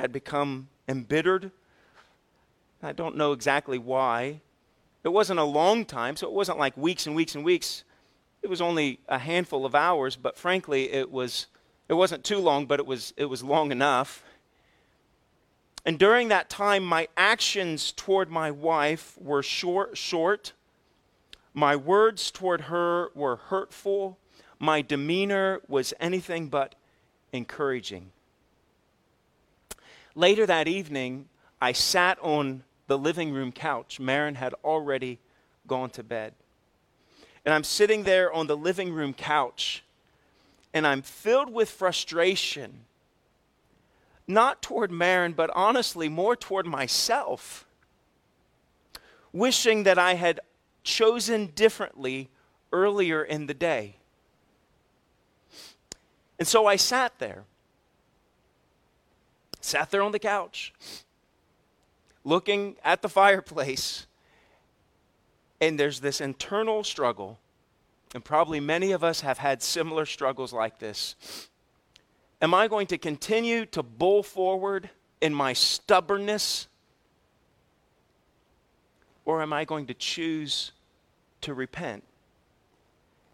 [0.00, 1.52] had become embittered.
[2.82, 4.40] I don't know exactly why.
[5.04, 7.84] It wasn't a long time, so it wasn't like weeks and weeks and weeks.
[8.42, 11.46] It was only a handful of hours, but frankly, it was
[11.88, 14.22] it wasn't too long, but it was it was long enough.
[15.84, 20.52] And during that time, my actions toward my wife were short, short.
[21.54, 24.18] My words toward her were hurtful.
[24.58, 26.74] My demeanor was anything but
[27.32, 28.12] encouraging.
[30.14, 31.28] Later that evening,
[31.60, 34.00] I sat on the living room couch.
[34.00, 35.18] Marin had already
[35.66, 36.34] gone to bed.
[37.44, 39.82] And I'm sitting there on the living room couch,
[40.74, 42.80] and I'm filled with frustration,
[44.26, 47.66] not toward Marin, but honestly, more toward myself,
[49.32, 50.40] wishing that I had
[50.82, 52.28] chosen differently
[52.72, 53.96] earlier in the day.
[56.38, 57.44] And so I sat there,
[59.60, 60.72] sat there on the couch,
[62.24, 64.06] looking at the fireplace,
[65.60, 67.38] and there's this internal struggle.
[68.14, 71.14] And probably many of us have had similar struggles like this.
[72.42, 76.66] Am I going to continue to bull forward in my stubbornness?
[79.24, 80.72] Or am I going to choose
[81.42, 82.02] to repent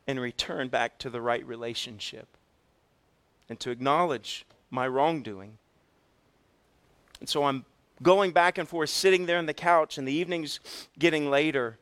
[0.06, 2.28] and return back to the right relationship
[3.48, 5.58] and to acknowledge my wrongdoing?
[7.20, 7.64] And so I'm
[8.02, 10.60] going back and forth, sitting there on the couch, and the evening's
[10.98, 11.78] getting later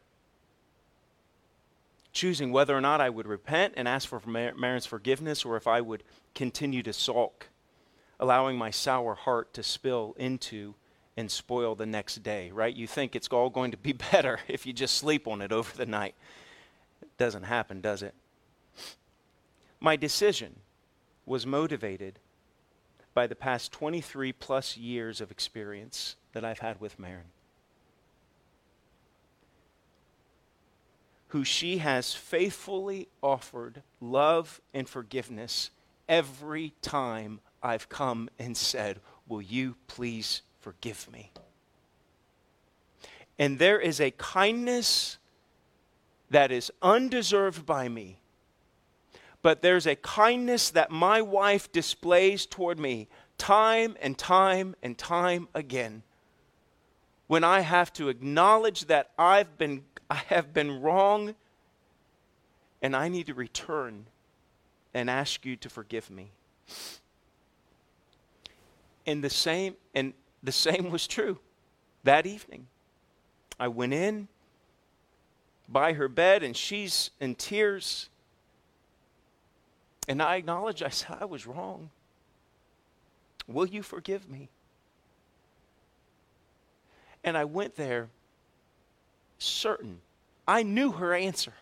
[2.15, 5.81] choosing whether or not I would repent and ask for Marin's forgiveness or if I
[5.81, 7.49] would continue to sulk,
[8.21, 10.75] allowing my sour heart to spill into
[11.17, 12.75] and spoil the next day, right?
[12.75, 15.77] You think it's all going to be better if you just sleep on it over
[15.77, 16.15] the night.
[17.03, 18.15] It doesn't happen, does it?
[19.81, 20.61] My decision
[21.27, 22.21] was motivated
[23.15, 27.31] by the past 23 plus years of experience that I've had with Marin.
[31.35, 35.71] who she has faithfully offered love and forgiveness
[36.09, 41.33] every time I've come and said, Will you please forgive me?
[43.37, 45.19] And there is a kindness
[46.31, 48.21] that is undeserved by me,
[49.45, 55.47] but there's a kindness that my wife displays toward me time and time and time
[55.55, 56.03] again
[57.27, 61.35] when I have to acknowledge that I've been I have been wrong
[62.81, 64.07] and I need to return
[64.95, 66.31] and ask you to forgive me.
[69.05, 71.39] And the same and the same was true
[72.03, 72.67] that evening.
[73.61, 74.29] I went in
[75.69, 78.09] by her bed and she's in tears.
[80.07, 81.91] And I acknowledge I said I was wrong.
[83.47, 84.49] Will you forgive me?
[87.23, 88.09] And I went there
[89.39, 90.01] certain.
[90.47, 91.55] I knew her answer.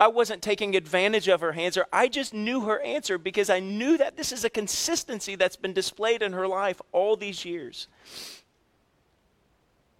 [0.00, 1.86] I wasn't taking advantage of her answer.
[1.92, 5.72] I just knew her answer because I knew that this is a consistency that's been
[5.72, 7.86] displayed in her life all these years.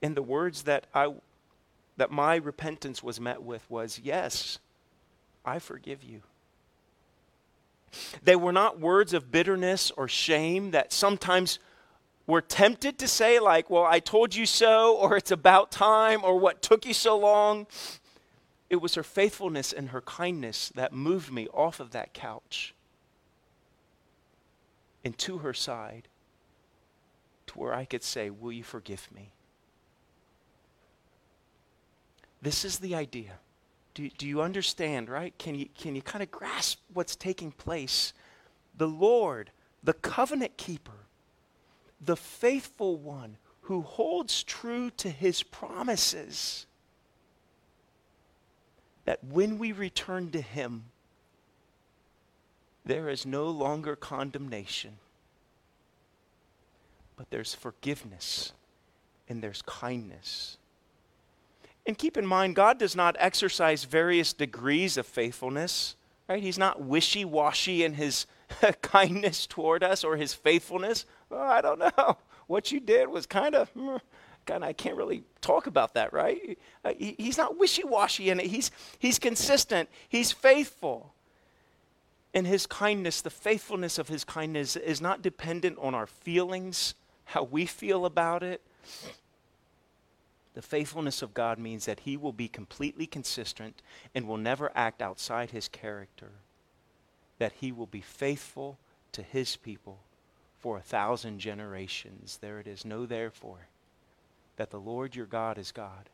[0.02, 1.14] And the words that I
[1.98, 4.58] that my repentance was met with was, "Yes,
[5.44, 6.22] I forgive you."
[8.22, 11.58] They were not words of bitterness or shame that sometimes
[12.26, 16.38] we're tempted to say, like, well, I told you so, or it's about time, or
[16.38, 17.66] what took you so long.
[18.70, 22.74] It was her faithfulness and her kindness that moved me off of that couch
[25.04, 26.08] and to her side
[27.48, 29.32] to where I could say, Will you forgive me?
[32.40, 33.38] This is the idea.
[33.94, 35.36] Do, do you understand, right?
[35.38, 38.12] Can you, can you kind of grasp what's taking place?
[38.76, 39.50] The Lord,
[39.82, 41.06] the covenant keeper,
[42.00, 46.66] the faithful one who holds true to his promises.
[49.04, 50.84] That when we return to him,
[52.84, 54.98] there is no longer condemnation,
[57.16, 58.52] but there's forgiveness
[59.28, 60.56] and there's kindness.
[61.86, 65.96] And keep in mind, God does not exercise various degrees of faithfulness,
[66.28, 66.42] right?
[66.42, 68.26] He's not wishy washy in his
[68.82, 71.04] kindness toward us or his faithfulness.
[71.30, 72.18] Oh, I don't know.
[72.48, 73.96] What you did was kind of, hmm,
[74.44, 76.58] kind I can't really talk about that, right?
[76.84, 78.46] Uh, he, he's not wishy washy in it.
[78.46, 81.14] He's, he's consistent, he's faithful.
[82.34, 86.94] And his kindness, the faithfulness of his kindness, is not dependent on our feelings,
[87.26, 88.60] how we feel about it.
[90.54, 93.80] The faithfulness of God means that he will be completely consistent
[94.14, 96.30] and will never act outside his character
[97.42, 98.78] that he will be faithful
[99.10, 99.98] to his people
[100.60, 102.38] for a thousand generations.
[102.40, 102.84] There it is.
[102.84, 103.66] Know therefore
[104.56, 106.08] that the Lord your God is God.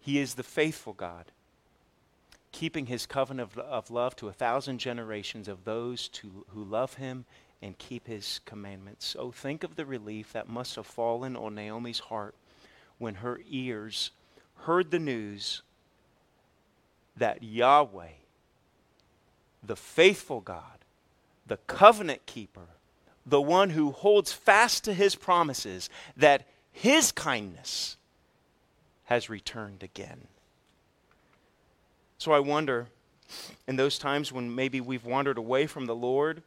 [0.00, 1.26] He is the faithful God,
[2.50, 6.94] keeping his covenant of, of love to a thousand generations of those to, who love
[6.94, 7.26] him
[7.60, 9.16] and keep his commandments.
[9.18, 12.34] Oh, think of the relief that must have fallen on Naomi's heart
[12.98, 14.10] when her ears
[14.60, 15.62] heard the news
[17.16, 18.08] that Yahweh,
[19.62, 20.62] the faithful God,
[21.46, 22.68] the covenant keeper,
[23.24, 27.96] the one who holds fast to his promises, that his kindness
[29.04, 30.28] has returned again.
[32.18, 32.88] So I wonder,
[33.66, 36.42] in those times when maybe we've wandered away from the Lord,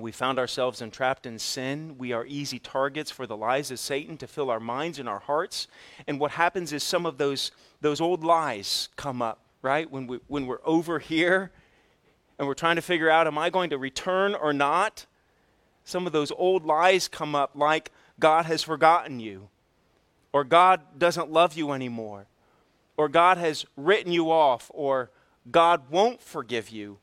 [0.00, 1.96] we found ourselves entrapped in sin.
[1.98, 5.18] We are easy targets for the lies of Satan to fill our minds and our
[5.18, 5.68] hearts.
[6.06, 7.50] And what happens is some of those,
[7.82, 9.90] those old lies come up, right?
[9.90, 11.50] When, we, when we're over here
[12.38, 15.04] and we're trying to figure out, am I going to return or not?
[15.84, 19.48] Some of those old lies come up, like God has forgotten you,
[20.32, 22.26] or God doesn't love you anymore,
[22.96, 25.10] or God has written you off, or
[25.50, 26.98] God won't forgive you,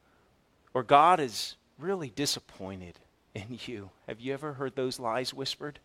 [0.73, 2.99] or God is really disappointed
[3.33, 3.89] in you.
[4.07, 5.79] Have you ever heard those lies whispered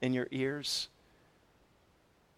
[0.00, 0.88] in your ears?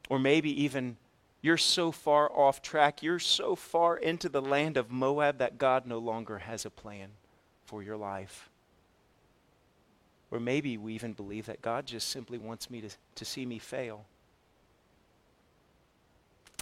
[0.08, 0.96] Or maybe even
[1.40, 5.86] you're so far off track, you're so far into the land of Moab that God
[5.86, 7.10] no longer has a plan
[7.64, 8.48] for your life.
[10.30, 13.58] Or maybe we even believe that God just simply wants me to, to see me
[13.58, 14.06] fail.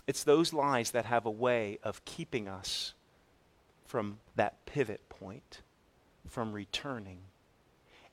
[0.07, 2.95] It's those lies that have a way of keeping us
[3.87, 5.61] from that pivot point
[6.29, 7.19] from returning.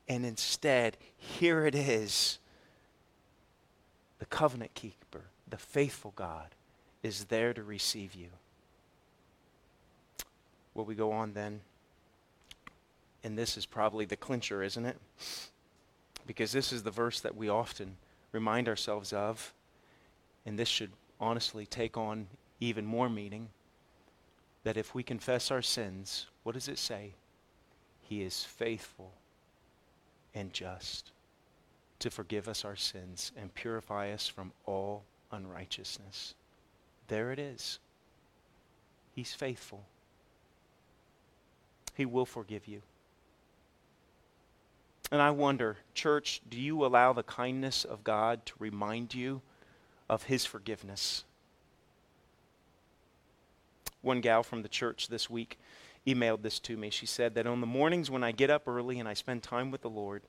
[0.08, 2.40] And instead, here it is
[4.20, 6.56] the covenant keeper, the faithful God,
[7.04, 8.30] is there to receive you.
[10.74, 11.62] Will we go on then?
[13.24, 14.98] And this is probably the clincher, isn't it?
[16.26, 17.98] Because this is the verse that we often
[18.32, 19.54] remind ourselves of.
[20.46, 22.28] And this should honestly take on
[22.60, 23.50] even more meaning.
[24.64, 27.14] That if we confess our sins, what does it say?
[28.08, 29.12] He is faithful
[30.34, 31.12] and just
[32.00, 36.34] to forgive us our sins and purify us from all unrighteousness.
[37.10, 37.80] There it is.
[39.14, 39.84] He's faithful.
[41.96, 42.82] He will forgive you.
[45.12, 49.42] And I wonder, church, do you allow the kindness of God to remind you
[50.10, 51.24] of His forgiveness?
[54.02, 55.58] One gal from the church this week
[56.08, 56.90] emailed this to me.
[56.90, 59.70] She said that on the mornings when I get up early and I spend time
[59.70, 60.24] with the Lord,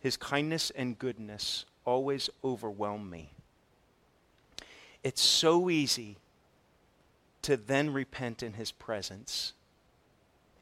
[0.00, 3.30] His kindness and goodness always overwhelm me.
[5.04, 6.16] It's so easy
[7.42, 9.52] to then repent in His presence.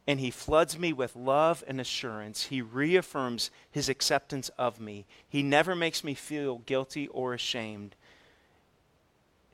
[0.06, 2.44] And He floods me with love and assurance.
[2.44, 5.06] He reaffirms His acceptance of me.
[5.28, 7.96] He never makes me feel guilty or ashamed.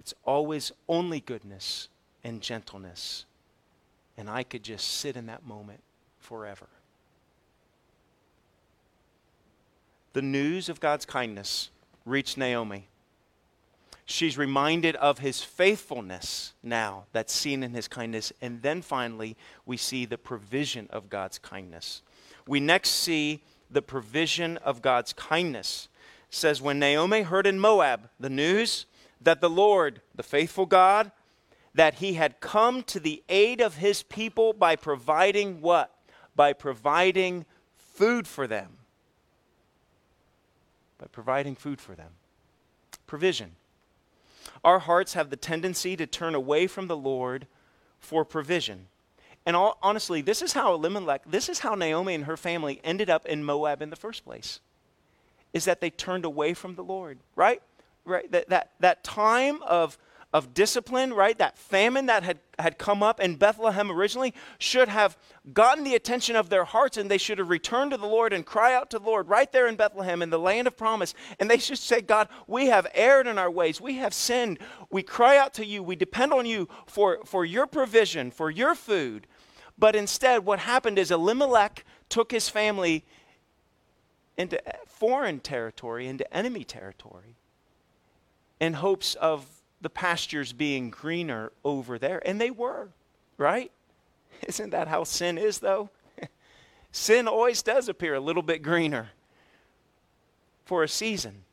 [0.01, 1.89] It's always only goodness
[2.25, 3.25] and gentleness
[4.17, 5.81] and I could just sit in that moment
[6.19, 6.67] forever.
[10.13, 11.71] The news of God's kindness
[12.05, 12.89] reached Naomi.
[14.07, 18.33] She's reminded of his faithfulness now, that's seen in his kindness.
[18.41, 19.37] And then finally,
[19.67, 22.03] we see the provision of God's kindness.
[22.47, 25.89] We next see the provision of God's kindness.
[26.31, 28.87] It says, When Naomi heard in Moab the news
[29.21, 31.11] that the Lord, the faithful God,
[31.77, 35.95] that he had come to the aid of his people by providing what?
[36.35, 37.45] By providing
[37.77, 38.79] food for them.
[40.99, 42.13] By providing food for them.
[43.07, 43.57] Provision.
[44.65, 47.47] Our hearts have the tendency to turn away from the Lord
[48.01, 48.87] for provision.
[49.45, 53.11] And all, honestly, this is how Elimelech, this is how Naomi and her family ended
[53.11, 54.61] up in Moab in the first place.
[55.53, 57.63] Is that they turned away from the Lord, right?
[58.07, 58.31] Right?
[58.33, 59.99] That, that, that time of
[60.37, 61.39] of discipline, right?
[61.39, 65.17] That famine that had, had come up in Bethlehem originally should have
[65.55, 68.45] gotten the attention of their hearts and they should have returned to the Lord and
[68.45, 71.15] cry out to the Lord right there in Bethlehem in the land of promise.
[71.41, 73.81] And they should say, God, we have erred in our ways.
[73.81, 74.59] We have sinned.
[74.91, 75.83] We cry out to you.
[75.83, 79.27] We depend on you for, for your provision, for your food.
[79.79, 83.07] But instead, what happened is Elimelech took his family
[84.37, 87.37] into foreign territory, into enemy territory,
[88.61, 89.56] in hopes of
[89.87, 92.21] the pastures being greener over there.
[92.27, 92.89] And they were,
[93.39, 93.71] right?
[94.49, 95.91] Isn't that how sin is, though?
[96.91, 99.11] sin always does appear a little bit greener
[100.65, 101.45] for a season.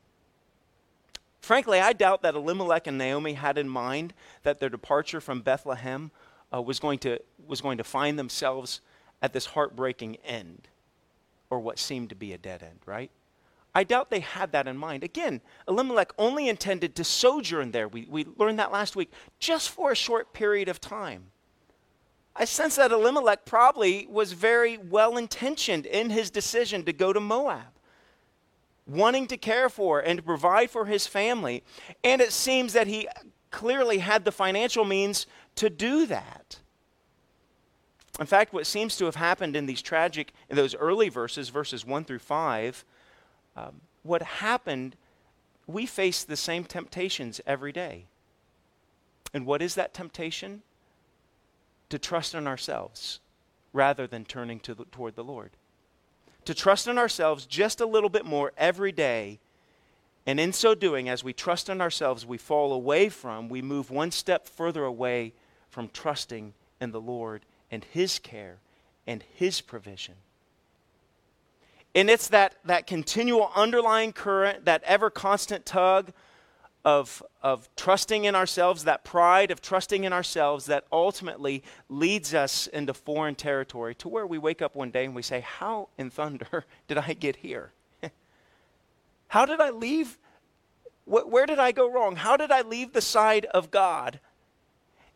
[1.42, 6.10] Frankly, I doubt that Elimelech and Naomi had in mind that their departure from Bethlehem
[6.52, 8.82] uh, was, going to, was going to find themselves
[9.22, 10.70] at this heartbreaking end,
[11.52, 13.12] or what seemed to be a dead end, right?
[13.76, 15.04] I doubt they had that in mind.
[15.04, 17.88] Again, Elimelech only intended to sojourn there.
[17.88, 21.26] We, we learned that last week, just for a short period of time.
[22.36, 27.20] I sense that Elimelech probably was very well intentioned in his decision to go to
[27.20, 27.62] Moab,
[28.88, 31.64] wanting to care for and to provide for his family.
[32.04, 33.08] And it seems that he
[33.52, 36.60] clearly had the financial means to do that.
[38.20, 41.86] In fact, what seems to have happened in these tragic, in those early verses, verses
[41.86, 42.86] 1 through 5,
[43.56, 44.96] um, what happened,
[45.68, 48.06] we face the same temptations every day.
[49.34, 50.62] And what is that temptation?
[51.90, 53.20] To trust in ourselves
[53.72, 55.52] rather than turning to the, toward the Lord.
[56.46, 59.40] To trust in ourselves just a little bit more every day.
[60.26, 63.90] And in so doing, as we trust in ourselves, we fall away from, we move
[63.90, 65.34] one step further away
[65.70, 68.58] from trusting in the Lord and His care
[69.08, 70.16] and His provision.
[71.96, 76.12] And it's that, that continual underlying current, that ever constant tug
[76.86, 82.68] of, of trusting in ourselves, that pride of trusting in ourselves, that ultimately leads us
[82.68, 86.10] into foreign territory to where we wake up one day and we say, How in
[86.10, 87.72] thunder did I get here?
[89.28, 90.18] How did I leave?
[91.06, 92.18] Wh- where did I go wrong?
[92.18, 94.20] How did I leave the side of God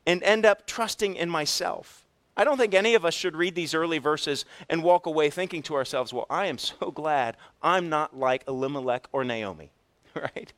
[0.06, 2.07] and end up trusting in myself?
[2.38, 5.64] I don't think any of us should read these early verses and walk away thinking
[5.64, 9.72] to ourselves, well, I am so glad I'm not like Elimelech or Naomi,
[10.16, 10.54] right?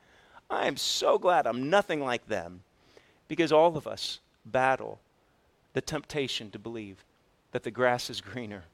[0.50, 2.62] I am so glad I'm nothing like them
[3.28, 5.00] because all of us battle
[5.72, 7.02] the temptation to believe
[7.52, 8.64] that the grass is greener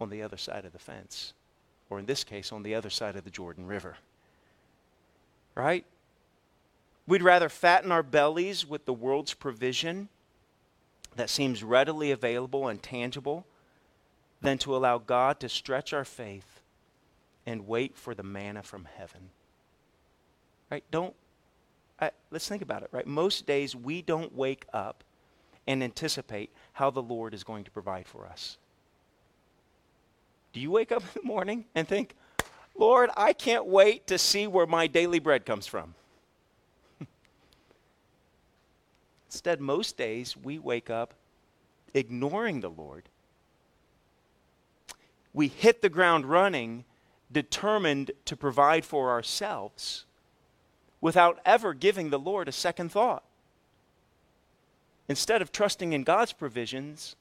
[0.00, 1.32] on the other side of the fence,
[1.90, 3.96] or in this case, on the other side of the Jordan River.
[5.54, 5.84] Right?
[7.06, 10.08] We'd rather fatten our bellies with the world's provision
[11.16, 13.46] that seems readily available and tangible
[14.40, 16.60] than to allow God to stretch our faith
[17.46, 19.30] and wait for the manna from heaven.
[20.70, 20.84] Right?
[20.90, 21.14] Don't,
[22.00, 23.06] I, let's think about it, right?
[23.06, 25.04] Most days we don't wake up
[25.66, 28.58] and anticipate how the Lord is going to provide for us.
[30.52, 32.14] Do you wake up in the morning and think,
[32.74, 35.94] Lord, I can't wait to see where my daily bread comes from?
[39.32, 41.14] Instead, most days we wake up
[41.94, 43.08] ignoring the Lord.
[45.32, 46.84] We hit the ground running,
[47.32, 50.04] determined to provide for ourselves
[51.00, 53.24] without ever giving the Lord a second thought.
[55.08, 57.16] Instead of trusting in God's provisions,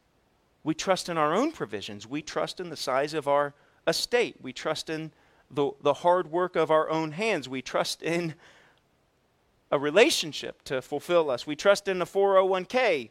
[0.66, 2.06] we trust in our own provisions.
[2.06, 3.54] We trust in the size of our
[3.88, 4.36] estate.
[4.42, 5.14] We trust in
[5.50, 7.48] the, the hard work of our own hands.
[7.48, 8.36] We trust in
[9.72, 11.48] a relationship to fulfill us.
[11.48, 13.10] We trust in the 401k.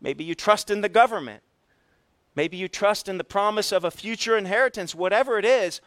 [0.00, 1.42] Maybe you trust in the government.
[2.34, 5.80] Maybe you trust in the promise of a future inheritance, whatever it is.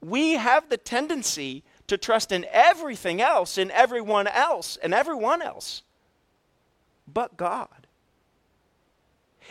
[0.00, 5.82] We have the tendency to trust in everything else, in everyone else, and everyone else
[7.12, 7.68] but God.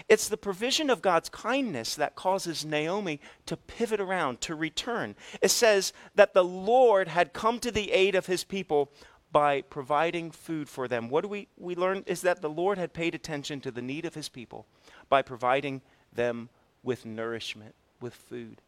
[0.08, 5.16] It's the provision of God's kindness that causes Naomi to pivot around, to return.
[5.42, 8.92] It says that the Lord had come to the aid of his people
[9.32, 11.10] by providing food for them.
[11.10, 14.06] What do we, we learn is that the Lord had paid attention to the need
[14.06, 14.66] of his people
[15.08, 16.50] by providing them
[16.84, 18.62] with nourishment, with food.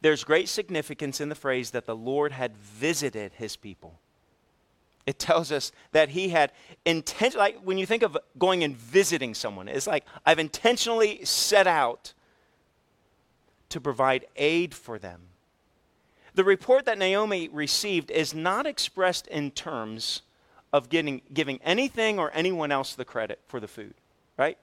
[0.00, 3.98] There's great significance in the phrase that the Lord had visited his people.
[5.06, 6.52] It tells us that he had
[6.84, 11.66] intent like when you think of going and visiting someone, it's like I've intentionally set
[11.66, 12.14] out
[13.68, 15.20] to provide aid for them
[16.34, 20.22] the report that Naomi received is not expressed in terms
[20.72, 23.94] of getting, giving anything or anyone else the credit for the food,
[24.36, 24.58] right?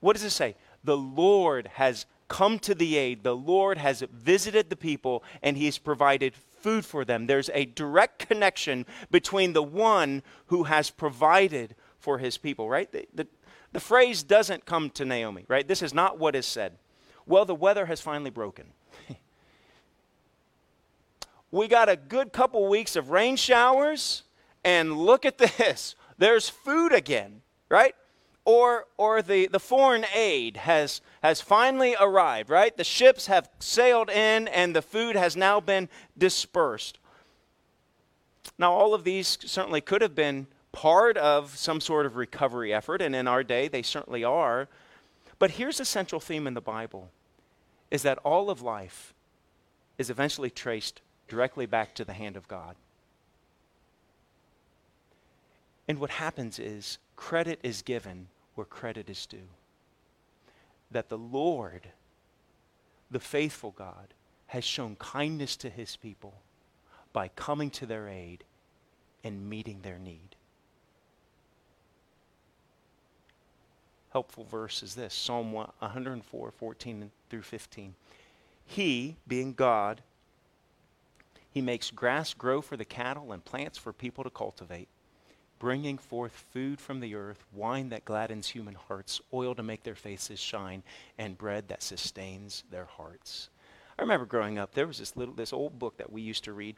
[0.00, 0.56] What does it say?
[0.84, 3.22] The Lord has come to the aid.
[3.22, 7.26] The Lord has visited the people and he has provided food for them.
[7.26, 12.90] There's a direct connection between the one who has provided for his people, right?
[12.92, 13.26] The, the,
[13.72, 15.66] the phrase doesn't come to Naomi, right?
[15.66, 16.76] This is not what is said.
[17.26, 18.66] Well, the weather has finally broken
[21.54, 24.24] we got a good couple weeks of rain showers,
[24.64, 25.94] and look at this.
[26.18, 27.94] There's food again, right?
[28.44, 32.76] Or, or the, the foreign aid has, has finally arrived, right?
[32.76, 35.88] The ships have sailed in, and the food has now been
[36.18, 36.98] dispersed.
[38.58, 43.00] Now, all of these certainly could have been part of some sort of recovery effort,
[43.00, 44.68] and in our day, they certainly are.
[45.38, 47.10] But here's a central theme in the Bible
[47.92, 49.14] is that all of life
[49.98, 52.76] is eventually traced directly back to the hand of God.
[55.86, 59.48] And what happens is credit is given where credit is due.
[60.90, 61.88] That the Lord,
[63.10, 64.14] the faithful God,
[64.48, 66.34] has shown kindness to his people
[67.12, 68.44] by coming to their aid
[69.22, 70.36] and meeting their need.
[74.14, 77.94] helpful verse is this Psalm 104, 14 through 15.
[78.64, 80.02] He, being God,
[81.54, 84.88] he makes grass grow for the cattle and plants for people to cultivate,
[85.60, 89.94] bringing forth food from the earth, wine that gladdens human hearts, oil to make their
[89.94, 90.82] faces shine,
[91.16, 93.50] and bread that sustains their hearts.
[93.96, 96.52] I remember growing up, there was this little this old book that we used to
[96.52, 96.74] read.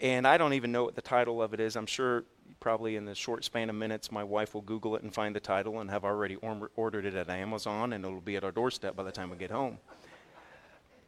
[0.00, 1.76] And I don't even know what the title of it is.
[1.76, 2.24] I'm sure
[2.60, 5.40] probably in the short span of minutes, my wife will Google it and find the
[5.40, 8.96] title and have already or- ordered it at Amazon, and it'll be at our doorstep
[8.96, 9.76] by the time we get home.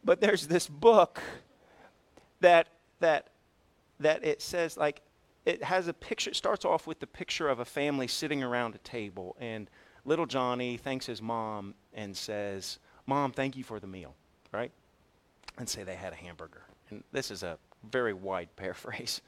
[0.03, 1.19] But there's this book
[2.43, 2.67] that
[2.99, 3.29] that
[3.99, 5.01] that it says like
[5.45, 8.75] it has a picture it starts off with the picture of a family sitting around
[8.75, 9.69] a table and
[10.05, 14.13] little Johnny thanks his mom and says, "Mom, thank you for the meal."
[14.51, 14.71] Right?
[15.57, 16.63] And say they had a hamburger.
[16.89, 17.57] And this is a
[17.89, 19.21] very wide paraphrase.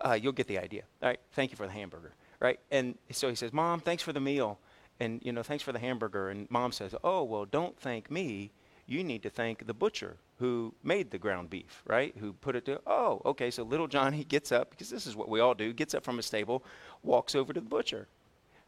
[0.00, 0.82] Uh, you'll get the idea.
[1.02, 2.14] All right, thank you for the hamburger.
[2.40, 2.60] Right?
[2.70, 4.58] And so he says, "Mom, thanks for the meal."
[5.00, 6.30] And you know, thanks for the hamburger.
[6.30, 8.52] And mom says, "Oh, well, don't thank me
[8.86, 12.14] you need to thank the butcher who made the ground beef, right?
[12.18, 15.28] Who put it to, oh, okay, so little Johnny gets up, because this is what
[15.28, 16.64] we all do, gets up from his stable,
[17.02, 18.08] walks over to the butcher,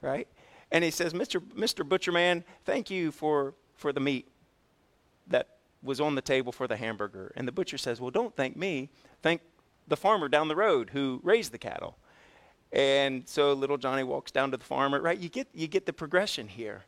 [0.01, 0.29] right?
[0.71, 1.41] And he says, Mr.
[1.41, 1.89] Mr.
[1.89, 4.29] Butcher Man, thank you for, for the meat
[5.29, 5.49] that
[5.83, 7.33] was on the table for the hamburger.
[7.37, 8.91] And the butcher says, well, don't thank me,
[9.23, 9.41] thank
[9.89, 11.97] the farmer down the road who raised the cattle.
[12.73, 15.19] And so little Johnny walks down to the farmer, right?
[15.19, 16.85] You get, you get the progression here.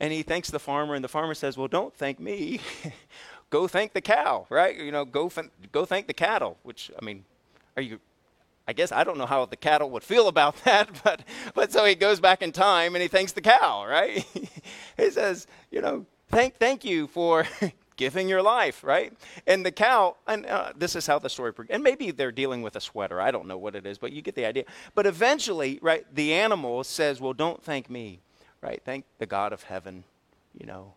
[0.00, 2.60] And he thanks the farmer, and the farmer says, Well, don't thank me.
[3.54, 4.76] go thank the cow, right?
[4.76, 7.24] You know, go, f- go thank the cattle, which, I mean,
[7.76, 8.00] are you,
[8.66, 11.22] I guess I don't know how the cattle would feel about that, but,
[11.54, 14.26] but so he goes back in time and he thanks the cow, right?
[14.96, 17.46] he says, You know, thank, thank you for
[17.96, 19.12] giving your life, right?
[19.46, 22.74] And the cow, and uh, this is how the story, and maybe they're dealing with
[22.74, 23.20] a sweater.
[23.20, 24.64] I don't know what it is, but you get the idea.
[24.96, 28.20] But eventually, right, the animal says, Well, don't thank me
[28.64, 28.80] right?
[28.82, 30.04] Thank the God of heaven,
[30.58, 30.94] you know,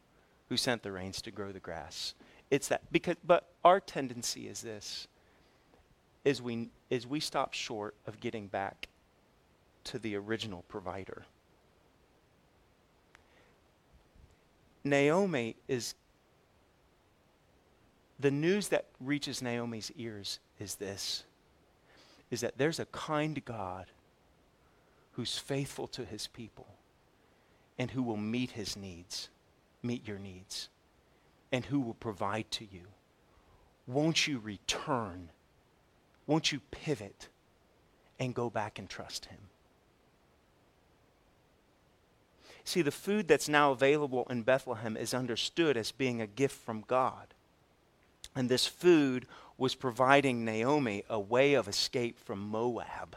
[0.47, 2.13] who sent the rains to grow the grass.
[2.49, 5.07] It's that because but our tendency is this
[6.23, 8.87] is we is we stop short of getting back
[9.85, 11.25] to the original provider.
[14.83, 15.95] Naomi is
[18.19, 21.23] the news that reaches Naomi's ears is this
[22.29, 23.85] is that there's a kind God
[25.13, 26.67] who's faithful to his people
[27.79, 29.29] and who will meet his needs,
[29.81, 30.69] meet your needs,
[31.51, 32.83] and who will provide to you.
[33.85, 35.29] Won't you return?
[36.25, 37.29] Won't you pivot
[38.19, 39.39] and go back and trust him?
[42.65, 46.83] See, the food that's now available in Bethlehem is understood as being a gift from
[46.85, 47.33] God.
[48.35, 49.25] And this food
[49.57, 53.15] was providing Naomi a way of escape from Moab.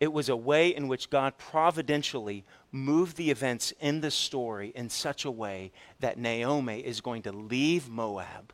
[0.00, 4.88] It was a way in which God providentially moved the events in the story in
[4.88, 8.52] such a way that Naomi is going to leave Moab.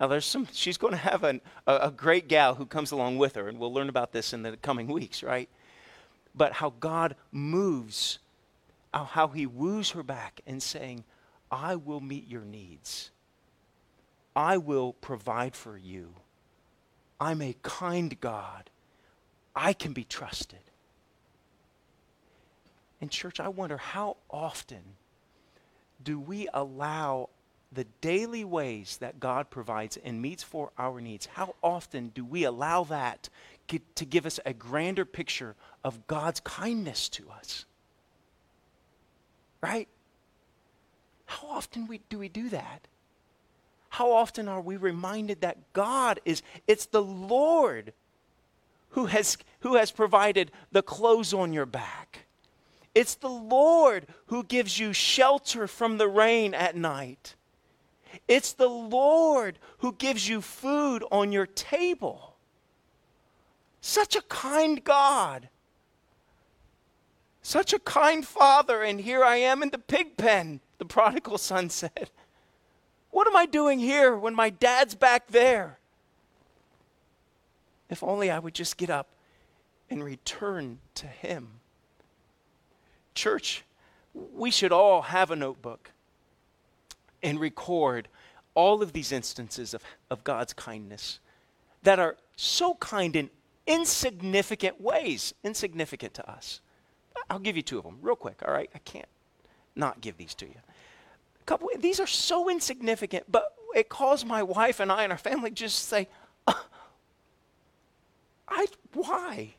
[0.00, 3.18] Now, there's some, she's going to have an, a, a great gal who comes along
[3.18, 5.48] with her, and we'll learn about this in the coming weeks, right?
[6.34, 8.20] But how God moves,
[8.94, 11.04] how he woos her back and saying,
[11.50, 13.10] I will meet your needs.
[14.36, 16.14] I will provide for you.
[17.20, 18.70] I'm a kind God.
[19.56, 20.60] I can be trusted.
[23.00, 24.82] And, church, I wonder how often
[26.02, 27.28] do we allow
[27.72, 32.44] the daily ways that God provides and meets for our needs, how often do we
[32.44, 33.28] allow that
[33.66, 37.66] get, to give us a grander picture of God's kindness to us?
[39.60, 39.88] Right?
[41.26, 42.88] How often we, do we do that?
[43.90, 47.92] How often are we reminded that God is, it's the Lord
[48.90, 52.26] who has, who has provided the clothes on your back.
[52.98, 57.36] It's the Lord who gives you shelter from the rain at night.
[58.26, 62.34] It's the Lord who gives you food on your table.
[63.80, 65.48] Such a kind God.
[67.40, 71.70] Such a kind father, and here I am in the pig pen, the prodigal son
[71.70, 72.10] said.
[73.12, 75.78] What am I doing here when my dad's back there?
[77.88, 79.06] If only I would just get up
[79.88, 81.57] and return to Him.
[83.18, 83.64] Church,
[84.14, 85.90] we should all have a notebook
[87.20, 88.06] and record
[88.54, 91.18] all of these instances of, of God's kindness
[91.82, 93.28] that are so kind in
[93.66, 96.60] insignificant ways, insignificant to us.
[97.28, 98.70] I'll give you two of them real quick, all right?
[98.72, 99.08] I can't
[99.74, 100.54] not give these to you.
[101.40, 105.18] A couple these are so insignificant, but it caused my wife and I and our
[105.18, 106.06] family just say,
[106.46, 106.54] uh,
[108.48, 109.56] I, why?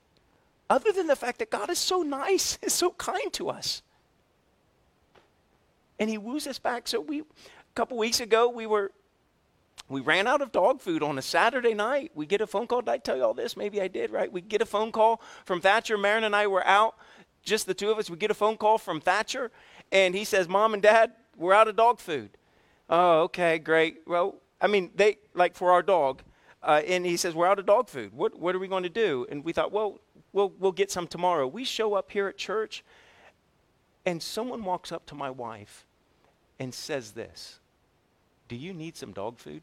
[0.70, 3.82] Other than the fact that God is so nice, is so kind to us.
[5.99, 6.88] and he woos us back.
[6.88, 7.26] So we, a
[7.76, 8.91] couple weeks ago, we were,
[9.89, 12.11] we ran out of dog food on a Saturday night.
[12.15, 12.82] We get a phone call.
[12.82, 13.57] Did I tell you all this?
[13.57, 14.32] Maybe I did, right?
[14.32, 15.97] We get a phone call from Thatcher.
[15.97, 16.95] Marin and I were out,
[17.43, 18.09] just the two of us.
[18.09, 19.51] We get a phone call from Thatcher,
[19.91, 22.30] and he says, Mom and Dad, we're out of dog food.
[22.89, 24.01] Oh, okay, great.
[24.07, 26.22] Well, I mean, they, like for our dog,
[26.61, 28.13] uh, and he says, We're out of dog food.
[28.13, 29.26] What, what are we going to do?
[29.30, 29.99] And we thought, Well,
[30.34, 31.47] we'll, we'll get some tomorrow.
[31.47, 32.84] We show up here at church,
[34.05, 35.86] and someone walks up to my wife
[36.59, 37.59] and says this
[38.47, 39.61] Do you need some dog food?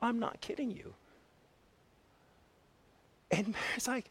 [0.00, 0.94] I'm not kidding you.
[3.30, 4.10] And it's like,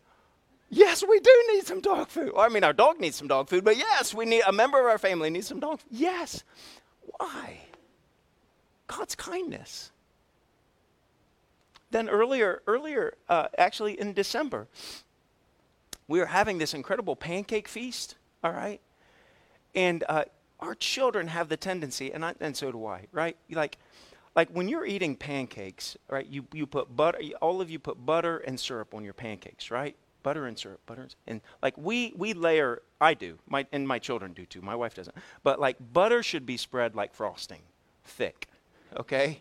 [0.70, 2.34] Yes, we do need some dog food.
[2.34, 4.80] Well, I mean, our dog needs some dog food, but yes, we need a member
[4.80, 5.89] of our family needs some dog food.
[5.91, 6.43] Yes.
[7.18, 7.59] Why?
[8.88, 9.91] God's kindness.
[11.96, 14.68] Then earlier, earlier, uh, actually in December,
[16.10, 18.16] we were having this incredible pancake feast.
[18.43, 18.82] All right,
[19.74, 20.26] and uh,
[20.60, 23.06] our children have the tendency, and I, and so do I.
[23.14, 23.78] Right, like,
[24.36, 26.28] like when you're eating pancakes, right?
[26.28, 27.20] You you put butter.
[27.41, 29.96] All of you put butter and syrup on your pancakes, right?
[30.22, 32.82] Butter and syrup, butter and, and like we we layer.
[33.00, 33.38] I do.
[33.48, 34.62] My and my children do too.
[34.62, 35.16] My wife doesn't.
[35.43, 37.62] But like butter should be spread like frosting,
[38.04, 38.50] thick.
[38.98, 39.39] Okay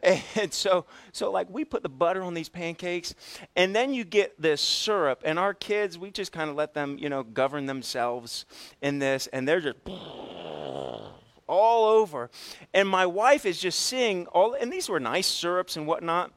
[0.02, 3.14] and so, so like we put the butter on these pancakes,
[3.56, 5.22] and then you get this syrup.
[5.24, 8.46] And our kids, we just kind of let them, you know, govern themselves
[8.80, 12.30] in this, and they're just all over.
[12.72, 16.32] And my wife is just seeing all, and these were nice syrups and whatnot.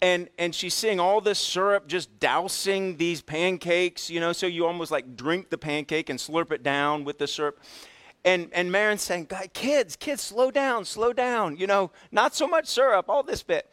[0.00, 4.66] And, and she's seeing all this syrup just dousing these pancakes, you know, so you
[4.66, 7.60] almost like drink the pancake and slurp it down with the syrup.
[8.24, 11.56] And, and Marin's saying, kids, kids, slow down, slow down.
[11.56, 13.68] You know, not so much syrup, all this bit.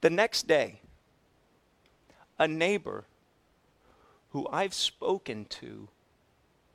[0.00, 0.80] The next day,
[2.38, 3.04] a neighbor
[4.30, 5.88] who I've spoken to,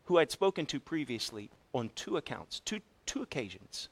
[0.06, 3.90] who I'd spoken to previously on two accounts, two, two occasions,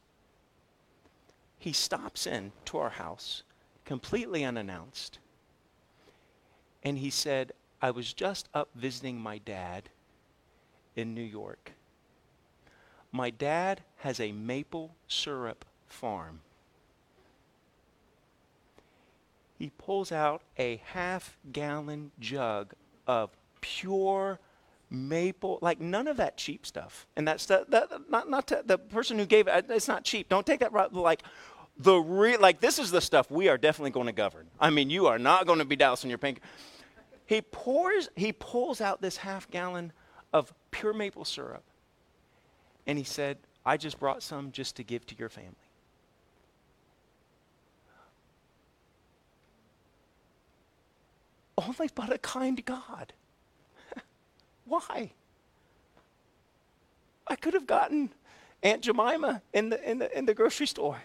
[1.59, 3.43] he stops in to our house
[3.83, 5.19] completely unannounced.
[6.83, 9.89] And he said, I was just up visiting my dad
[10.95, 11.73] in New York.
[13.12, 16.41] My dad has a maple syrup farm.
[19.58, 22.74] He pulls out a half gallon jug
[23.08, 23.32] of
[23.62, 24.39] pure
[24.89, 27.08] maple, like none of that cheap stuff.
[27.16, 27.70] And that's that,
[28.10, 30.30] not, not to, the person who gave it, uh, it's not cheap.
[30.30, 31.24] Don't take that right, like
[31.78, 34.47] the real, like this is the stuff we are definitely going to govern.
[34.60, 36.39] I mean, you are not going to be dousing your pink.
[37.26, 39.91] He pours, he pulls out this half gallon
[40.32, 41.64] of pure maple syrup
[42.88, 45.51] and he said, I just brought some just to give to your family.
[51.57, 53.13] Oh Only but a kind God.
[54.65, 55.11] Why?
[57.27, 58.11] I could have gotten
[58.63, 61.01] Aunt Jemima in the, in the, in the grocery store.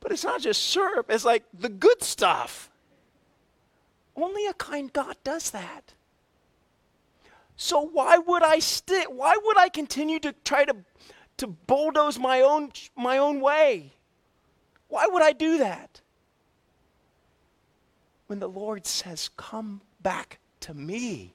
[0.00, 2.68] But it's not just syrup, it's like the good stuff.
[4.14, 5.94] Only a kind God does that.
[7.56, 9.06] So why would I stick?
[9.08, 10.76] Why would I continue to try to,
[11.38, 13.92] to bulldoze my own, my own way?
[14.88, 16.00] Why would I do that?
[18.26, 21.34] When the Lord says, Come back to me,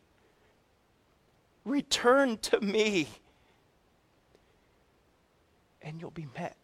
[1.65, 3.07] return to me,
[5.81, 6.57] and you'll be met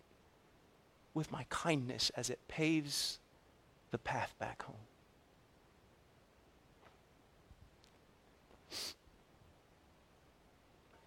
[1.13, 3.19] with my kindness as it paves
[3.91, 4.75] the path back home.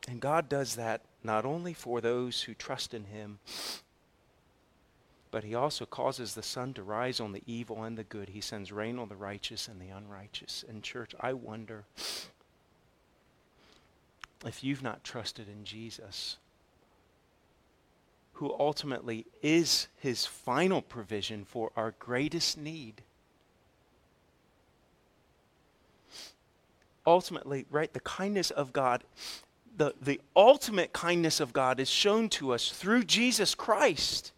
[0.06, 3.38] And God does that not only for those who trust in Him,
[5.30, 8.30] but He also causes the sun to rise on the evil and the good.
[8.30, 10.64] He sends rain on the righteous and the unrighteous.
[10.68, 11.84] And, church, I wonder
[14.46, 16.36] if you've not trusted in Jesus,
[18.34, 23.02] who ultimately is His final provision for our greatest need.
[27.04, 29.04] Ultimately, right, the kindness of God
[29.76, 34.32] the, the ultimate kindness of God is shown to us through Jesus Christ.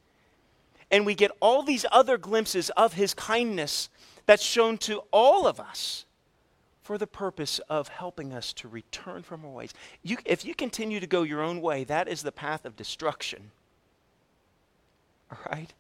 [0.91, 3.89] And we get all these other glimpses of his kindness
[4.27, 6.07] that's shown to all of us
[6.83, 9.75] for the purpose of helping us to return from our ways.
[10.03, 13.51] You, if you continue to go your own way, that is the path of destruction.
[15.31, 15.73] All right?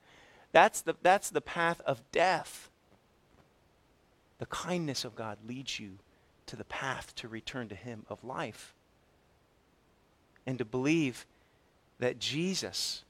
[0.53, 2.69] That's the, that's the path of death.
[4.39, 5.99] The kindness of God leads you
[6.47, 8.75] to the path to return to Him of life
[10.49, 11.27] and to believe
[11.99, 13.05] that Jesus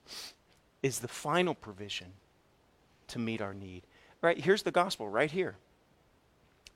[0.82, 2.08] is the final provision
[3.06, 3.84] to meet our need.
[4.20, 4.36] Right?
[4.36, 5.54] Here's the gospel right here.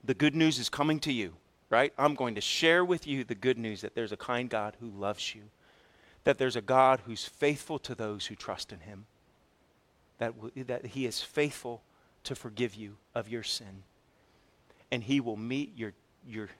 [0.05, 1.35] The good news is coming to you.
[1.73, 1.95] right?
[1.97, 4.91] I'm going to share with you the good news that there's a kind God who
[4.91, 5.41] loves you,
[6.25, 9.07] that there's a God who's faithful to those who trust in him,
[10.19, 11.81] that, w- that he is faithful
[12.25, 13.85] to forgive you of your sin,
[14.93, 15.95] and he will meet your,
[16.29, 16.51] your,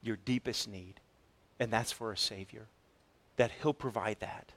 [0.00, 0.94] your deepest need,
[1.58, 2.68] and that's for a Savior,
[3.40, 4.52] that he'll provide that.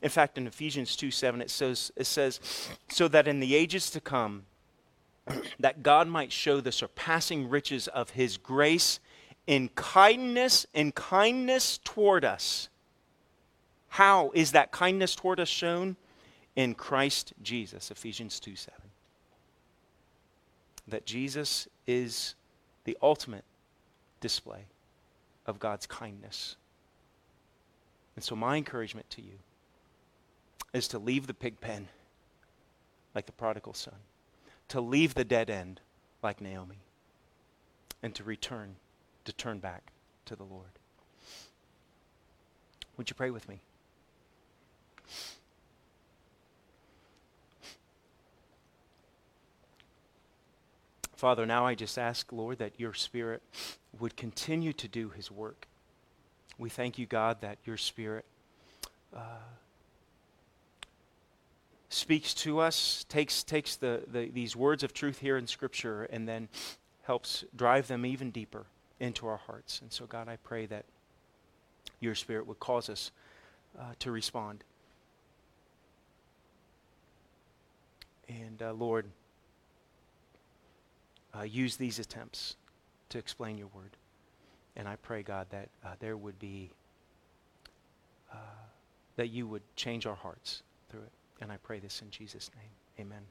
[0.00, 2.40] In fact, in Ephesians 2 7, it says, it says,
[2.88, 4.44] so that in the ages to come,
[5.60, 9.00] that God might show the surpassing riches of his grace
[9.46, 12.70] in kindness and kindness toward us.
[13.88, 15.96] How is that kindness toward us shown?
[16.56, 18.80] In Christ Jesus, Ephesians 2 7.
[20.88, 22.34] That Jesus is
[22.84, 23.44] the ultimate
[24.20, 24.64] display
[25.44, 26.56] of God's kindness.
[28.20, 29.38] And so, my encouragement to you
[30.74, 31.88] is to leave the pig pen
[33.14, 33.94] like the prodigal son,
[34.68, 35.80] to leave the dead end
[36.22, 36.80] like Naomi,
[38.02, 38.76] and to return,
[39.24, 39.92] to turn back
[40.26, 40.68] to the Lord.
[42.98, 43.62] Would you pray with me?
[51.16, 53.40] Father, now I just ask, Lord, that your Spirit
[53.98, 55.66] would continue to do his work.
[56.60, 58.26] We thank you, God, that your Spirit
[59.16, 59.20] uh,
[61.88, 66.28] speaks to us, takes, takes the, the, these words of truth here in Scripture, and
[66.28, 66.50] then
[67.04, 68.66] helps drive them even deeper
[69.00, 69.80] into our hearts.
[69.80, 70.84] And so, God, I pray that
[71.98, 73.10] your Spirit would cause us
[73.78, 74.62] uh, to respond.
[78.28, 79.06] And, uh, Lord,
[81.34, 82.56] uh, use these attempts
[83.08, 83.96] to explain your word.
[84.76, 86.70] And I pray, God, that uh, there would be,
[88.32, 88.36] uh,
[89.16, 91.12] that you would change our hearts through it.
[91.40, 93.06] And I pray this in Jesus' name.
[93.06, 93.22] Amen.